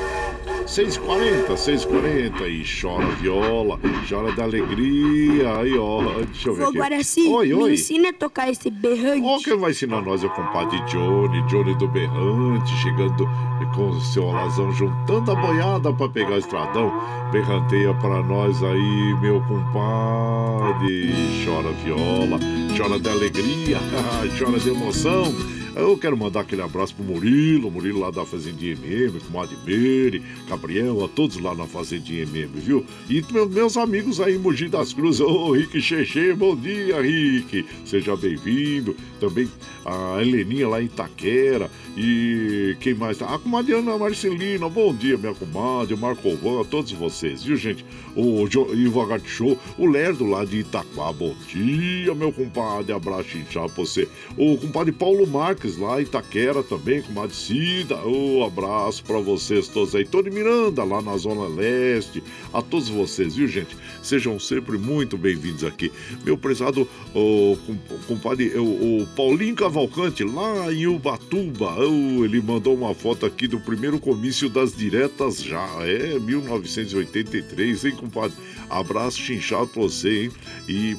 [0.65, 3.79] 6h40, 6h40 e chora viola,
[4.09, 5.59] chora da alegria.
[5.59, 6.79] Aí, ó, deixa eu ver Ô, aqui.
[6.79, 7.75] Guaraci, Oi, me oi.
[7.75, 9.23] ensina a tocar esse berrante.
[9.25, 13.29] Ó, quem vai ensinar nós é o compadre Johnny, Johnny do Berrante, chegando
[13.75, 16.93] com o seu alazão, juntando a boiada pra pegar o estradão.
[17.31, 21.13] Berranteia pra nós aí, meu compadre.
[21.45, 22.41] Chora viola,
[22.77, 23.79] chora de alegria,
[24.39, 25.25] chora de emoção.
[25.77, 31.05] Eu quero mandar aquele abraço pro Murilo, Murilo lá da Fazendinha MM, comadre Meire, Gabriel,
[31.05, 32.87] a todos lá na Fazendinha MM, viu?
[33.11, 38.15] E meu- meus amigos aí Mogi das Cruzes, ô Rick Cheche, bom dia, Rick, seja
[38.17, 38.95] bem-vindo.
[39.19, 39.49] Também
[39.85, 43.35] a Heleninha lá em Itaquera e quem mais tá?
[43.35, 47.85] A comadre Ana Marcelina, bom dia, minha comadre, Marco Van, a todos vocês, viu, gente?
[48.15, 53.73] O jo, Ivo Show, o Lerdo lá de Itaquá, bom dia, meu compadre, abraço inchado
[53.73, 54.07] pra você.
[54.37, 59.95] O compadre Paulo Marques lá em Itaquera também, comadre Cida, ô, abraço pra vocês todos
[59.95, 60.05] aí.
[60.05, 62.23] Tony Miranda lá na Zona Leste,
[62.53, 63.77] a todos vocês, viu, gente?
[64.03, 65.91] Sejam sempre muito bem-vindos aqui.
[66.25, 72.75] Meu prezado o com- compadre, o, o Paulinho Cavalcante, lá em Ubatuba, ô, ele mandou
[72.75, 78.37] uma foto aqui do primeiro comício das diretas já, é 1983, hein, compadre?
[78.69, 80.31] Abraço chinchado pra você, hein?
[80.69, 80.97] E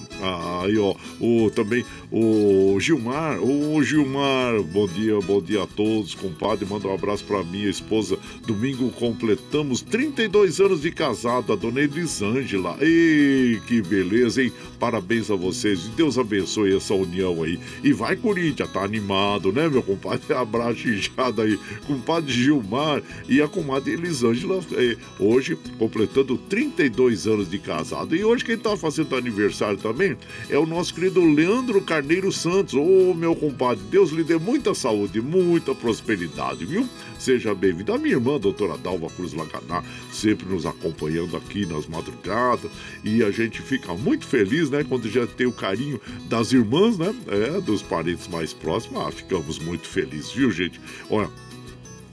[0.64, 6.66] aí, ó, o, também o Gilmar, ô Gilmar, bom dia, bom dia a todos, compadre.
[6.66, 8.18] Manda um abraço pra minha esposa.
[8.46, 12.78] Domingo completamos 32 anos de casado, a dona Elisângela.
[12.82, 14.52] Ei, que beleza, hein?
[14.80, 17.60] Parabéns a vocês Deus abençoe essa união aí.
[17.84, 20.22] E vai, Corinthians, tá animado, né, meu compadre?
[20.36, 21.58] Abraço inchado aí,
[21.88, 28.16] compadre Gilmar e a comadre Elisângela, eh, hoje completando 32 anos de casado.
[28.16, 30.18] E hoje quem tá fazendo aniversário também
[30.50, 32.74] é o nosso querido Leandro Carneiro Santos.
[32.74, 36.88] Ô, meu compadre, Deus lhe dê muita saúde, muita prosperidade, viu?
[37.18, 37.92] Seja bem-vindo.
[37.92, 42.70] A minha irmã, doutora Dalva Cruz Laganá, sempre nos acompanhando aqui nas madrugadas.
[43.04, 44.84] E a gente fica muito feliz, né?
[44.84, 46.00] Quando já tem o carinho
[46.30, 47.14] das irmãs, né?
[47.28, 49.02] É, dos parentes mais próximos.
[49.02, 50.80] Ah, ficamos muito felizes, viu, gente?
[51.10, 51.30] Olha,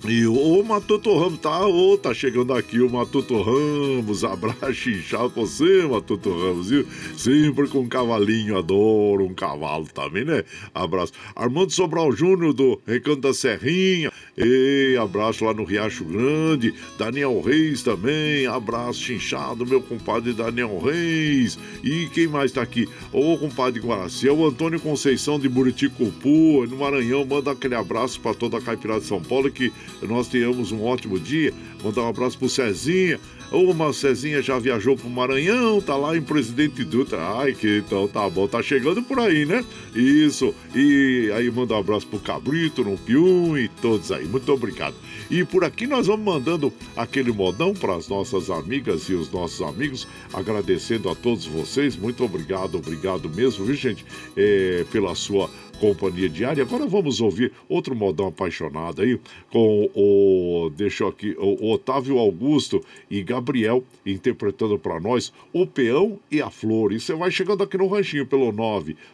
[0.05, 1.65] e o Matuto Ramos, tá?
[1.65, 4.25] Ô, tá chegando aqui o Matuto Ramos.
[4.25, 6.87] Abraço inchado pra você, Matuto Ramos, viu?
[7.17, 10.43] Sempre com um cavalinho, adoro um cavalo também, né?
[10.75, 11.13] Abraço.
[11.37, 14.13] Armando Sobral Júnior do Recanto da Serrinha.
[14.35, 16.75] Ei, abraço lá no Riacho Grande.
[16.97, 18.47] Daniel Reis também.
[18.47, 21.59] Abraço chinchado, meu compadre Daniel Reis.
[21.85, 22.89] E quem mais tá aqui?
[23.13, 27.27] Ô, compadre Guaraci, é o Antônio Conceição de Buriticupu, no Maranhão.
[27.27, 31.19] Manda aquele abraço pra toda a Caipirada de São Paulo que nós tenhamos um ótimo
[31.19, 31.53] dia.
[31.85, 33.21] Mandar um abraço pro Cezinha.
[33.53, 37.19] Ô, mas Cezinha já viajou pro Maranhão, tá lá em Presidente Dutra.
[37.37, 39.63] Ai, que então tá bom, tá chegando por aí, né?
[39.95, 40.55] Isso.
[40.75, 44.25] E aí manda um abraço pro Cabrito, no Pium e todos aí.
[44.25, 44.95] Muito obrigado.
[45.31, 49.61] E por aqui nós vamos mandando aquele modão para as nossas amigas e os nossos
[49.61, 51.95] amigos, agradecendo a todos vocês.
[51.95, 54.05] Muito obrigado, obrigado mesmo, viu, gente,
[54.35, 56.63] É, pela sua companhia diária.
[56.63, 59.21] Agora vamos ouvir outro modão apaixonado aí
[59.51, 66.19] com o deixa eu aqui o Otávio Augusto e Gabriel interpretando para nós o peão
[66.31, 66.93] e a flor.
[66.93, 68.53] E você vai chegando aqui no ranchinho pelo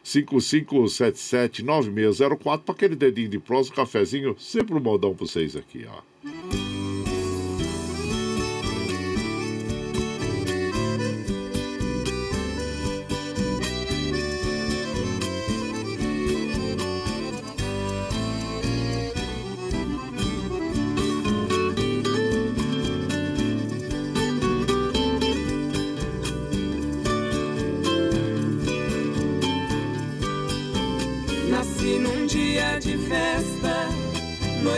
[0.05, 6.78] 955779604 para aquele dedinho de prosa, um cafezinho, sempre um modão para vocês aqui, ó.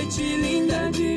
[0.01, 1.10] Noite linda de verão.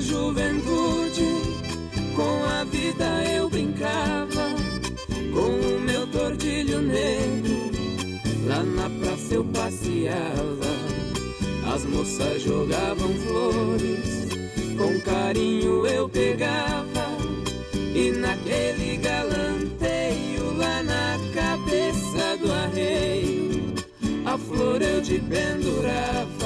[0.00, 1.42] juventude,
[2.14, 4.50] com a vida eu brincava,
[5.32, 7.70] com o meu tordilho negro,
[8.46, 10.72] lá na praça eu passeava,
[11.74, 14.28] as moças jogavam flores,
[14.76, 17.08] com carinho eu pegava,
[17.94, 23.74] e naquele galanteio lá na cabeça do arreio,
[24.24, 26.37] a flor eu te pendurava.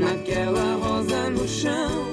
[0.00, 2.10] Naquela rosa no chão.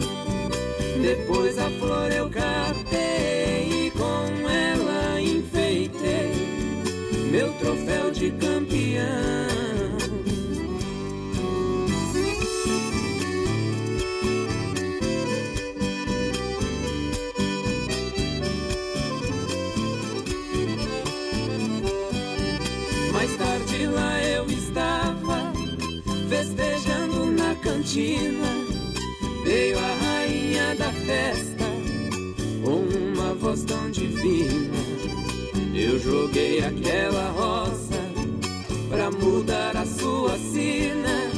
[1.02, 6.32] Depois a flor eu catei e com ela enfeitei
[7.32, 8.61] meu troféu de campeão.
[27.94, 31.66] Veio a rainha da festa
[32.64, 34.78] com uma voz tão divina.
[35.76, 38.00] Eu joguei aquela rosa
[38.90, 41.32] pra mudar a sua sina.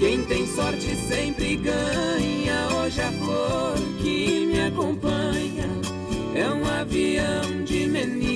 [0.00, 2.68] Quem tem sorte sempre ganha.
[2.82, 5.68] Hoje a flor que me acompanha
[6.34, 8.35] é um avião de menina.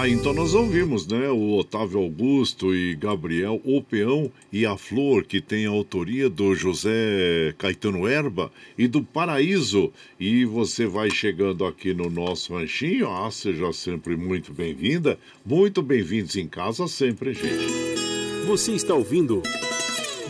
[0.00, 1.28] Ah, então nós ouvimos, né?
[1.28, 6.54] O Otávio Augusto e Gabriel O Peão e a Flor, que tem a autoria do
[6.54, 9.92] José Caetano Erba e do Paraíso.
[10.18, 13.10] E você vai chegando aqui no nosso ranchinho.
[13.10, 15.18] Ah, seja sempre muito bem-vinda.
[15.44, 18.46] Muito bem-vindos em casa sempre, gente.
[18.46, 19.42] Você está ouvindo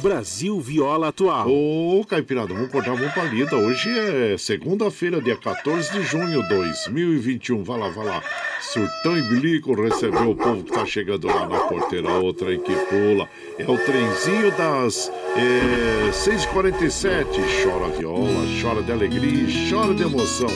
[0.01, 1.47] Brasil Viola Atual.
[1.49, 3.55] Ô, Caipirada, vamos cortar, vamos pra lida.
[3.57, 7.63] Hoje é segunda-feira, dia 14 de junho de 2021.
[7.63, 8.23] Vai lá, vai lá.
[8.61, 12.09] Surtão e Bilico recebeu o povo que tá chegando lá na porteira.
[12.15, 13.29] Outra que pula.
[13.59, 17.27] É o trenzinho das é, 6h47.
[17.63, 20.49] Chora viola, chora de alegria, chora de emoção.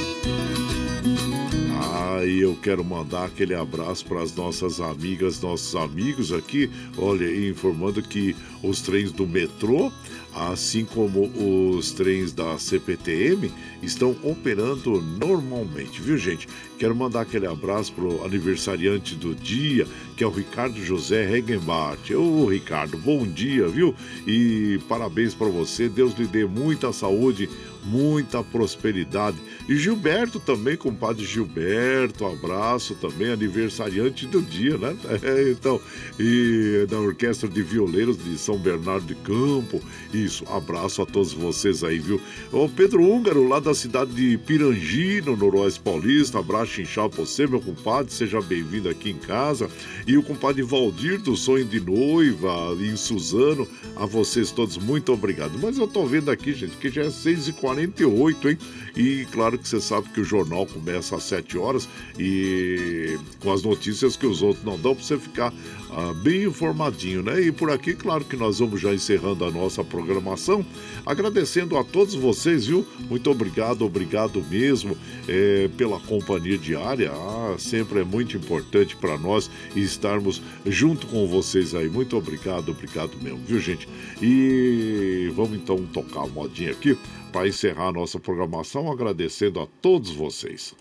[2.26, 6.70] E eu quero mandar aquele abraço para as nossas amigas, nossos amigos aqui.
[6.96, 9.92] Olha, informando que os trens do metrô,
[10.34, 11.30] assim como
[11.76, 13.52] os trens da CPTM,
[13.82, 16.48] estão operando normalmente, viu, gente?
[16.78, 19.86] Quero mandar aquele abraço pro aniversariante do dia,
[20.16, 22.10] que é o Ricardo José Regenbart.
[22.10, 23.94] Ô, Ricardo, bom dia, viu?
[24.26, 25.88] E parabéns para você.
[25.88, 27.48] Deus lhe dê muita saúde,
[27.84, 29.36] muita prosperidade.
[29.68, 34.94] E Gilberto também, compadre Gilberto, abraço também, aniversariante do dia, né?
[35.24, 35.80] É, então,
[36.18, 39.80] e da Orquestra de Violeiros de São Bernardo de Campo.
[40.12, 42.20] Isso, abraço a todos vocês aí, viu?
[42.52, 47.60] O Pedro Húngaro, lá da cidade de Pirangi, no Noroeste Paulista, abraço inchado você, meu
[47.60, 49.68] compadre, seja bem-vindo aqui em casa.
[50.06, 53.66] E o compadre Valdir do Sonho de Noiva, em Suzano,
[53.96, 55.58] a vocês todos, muito obrigado.
[55.60, 57.10] Mas eu tô vendo aqui, gente, que já é
[57.74, 58.58] 6h48, hein?
[58.96, 61.88] E claro que você sabe que o jornal começa às 7 horas
[62.18, 65.52] e com as notícias que os outros não dão, pra você ficar
[65.90, 67.40] ah, bem informadinho, né?
[67.40, 70.64] E por aqui, claro que nós vamos já encerrando a nossa programação,
[71.04, 72.86] agradecendo a todos vocês, viu?
[73.08, 74.96] Muito obrigado, obrigado mesmo
[75.28, 77.12] eh, pela companhia diária.
[77.12, 81.88] Ah, sempre é muito importante para nós estarmos junto com vocês aí.
[81.88, 83.88] Muito obrigado, obrigado mesmo, viu, gente?
[84.20, 86.96] E vamos então tocar a modinha aqui
[87.34, 90.72] para encerrar a nossa programação, agradecendo a todos vocês.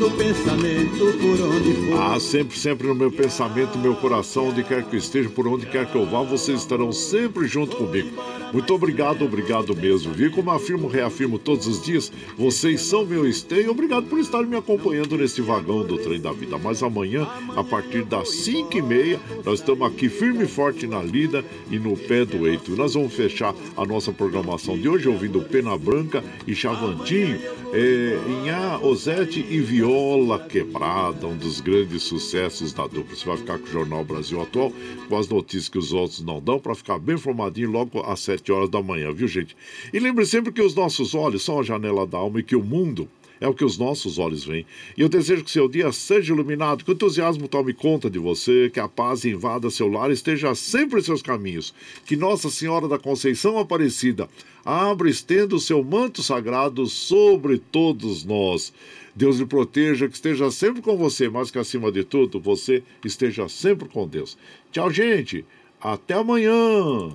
[0.00, 2.00] No pensamento por onde for.
[2.00, 5.66] Ah, sempre, sempre no meu pensamento, meu coração, onde quer que eu esteja, por onde
[5.66, 8.08] quer que eu vá, vocês estarão sempre junto comigo.
[8.50, 10.14] Muito obrigado, obrigado mesmo.
[10.14, 13.70] Vi como afirmo, reafirmo todos os dias, vocês são meu esteio.
[13.70, 16.56] Obrigado por estar me acompanhando nesse vagão do trem da vida.
[16.56, 21.02] Mas amanhã, a partir das 5 e meia, nós estamos aqui firme e forte na
[21.02, 22.74] lida e no pé do eito.
[22.74, 27.38] Nós vamos fechar a nossa programação de hoje ouvindo Pena Branca e Chavantinho,
[27.74, 29.89] é, Inhá, Osete e Viola
[30.50, 33.14] Quebrada, um dos grandes sucessos da dupla.
[33.14, 34.72] Você vai ficar com o Jornal Brasil Atual,
[35.08, 38.50] com as notícias que os outros não dão, para ficar bem informadinho logo às 7
[38.50, 39.56] horas da manhã, viu, gente?
[39.92, 42.62] E lembre sempre que os nossos olhos são a janela da alma e que o
[42.62, 43.08] mundo
[43.40, 44.66] é o que os nossos olhos veem.
[44.96, 48.70] E eu desejo que seu dia seja iluminado, que o entusiasmo tome conta de você,
[48.72, 51.72] que a paz invada seu lar e esteja sempre em seus caminhos.
[52.04, 54.28] Que Nossa Senhora da Conceição Aparecida
[54.64, 58.72] abra e estenda o seu manto sagrado sobre todos nós.
[59.14, 63.48] Deus lhe proteja, que esteja sempre com você, mas que acima de tudo você esteja
[63.48, 64.36] sempre com Deus.
[64.70, 65.44] Tchau, gente.
[65.80, 67.10] Até amanhã.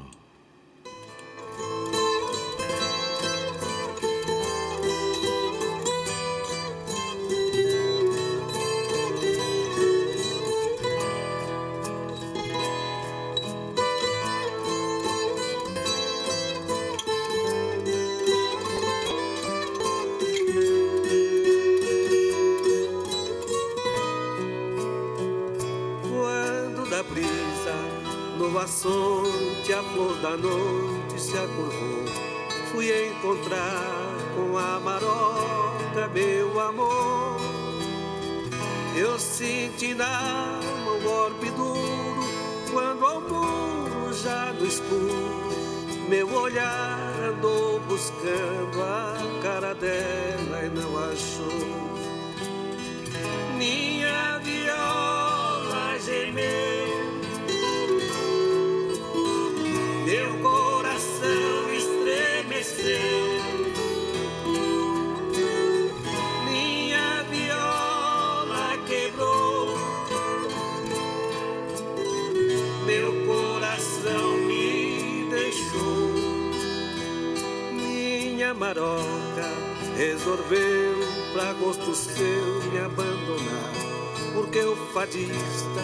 [85.06, 85.82] Fadista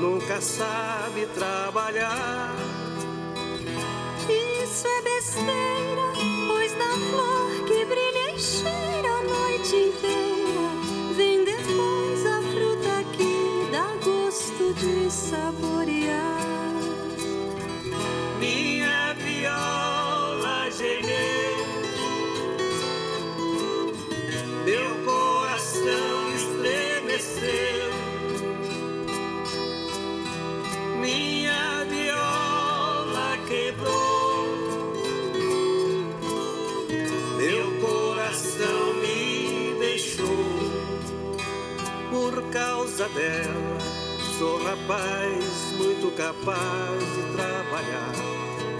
[0.00, 2.54] nunca sabe trabalhar.
[4.28, 5.69] Isso é besteira,
[42.52, 43.78] causa dela,
[44.38, 48.12] sou rapaz muito capaz de trabalhar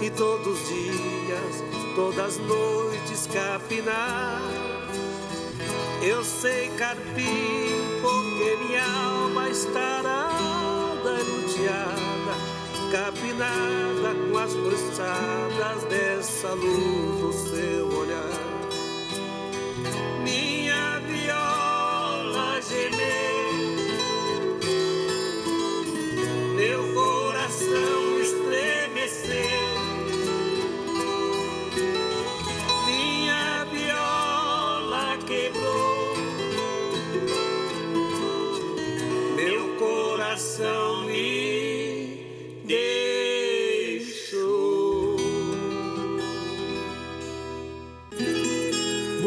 [0.01, 1.65] e todos os dias,
[1.95, 4.41] todas as noites capinar.
[6.03, 10.31] Eu sei carpir porque minha alma estará
[11.05, 12.35] luteada,
[12.91, 18.50] capinada com as cruzadas dessa luz do seu olhar.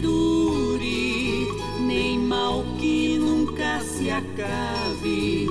[0.00, 1.46] Dure,
[1.80, 5.48] nem mal que nunca se acabe.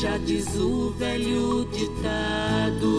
[0.00, 2.90] Já diz o velho ditado: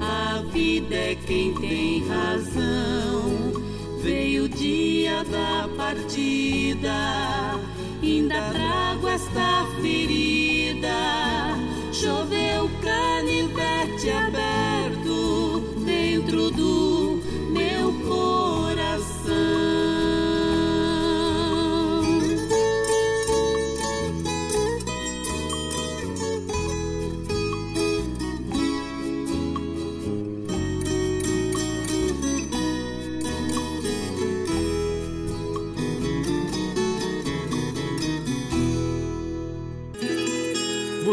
[0.00, 3.52] a vida é quem tem razão.
[4.02, 7.58] Veio o dia da partida,
[8.02, 10.23] ainda trago esta ferida.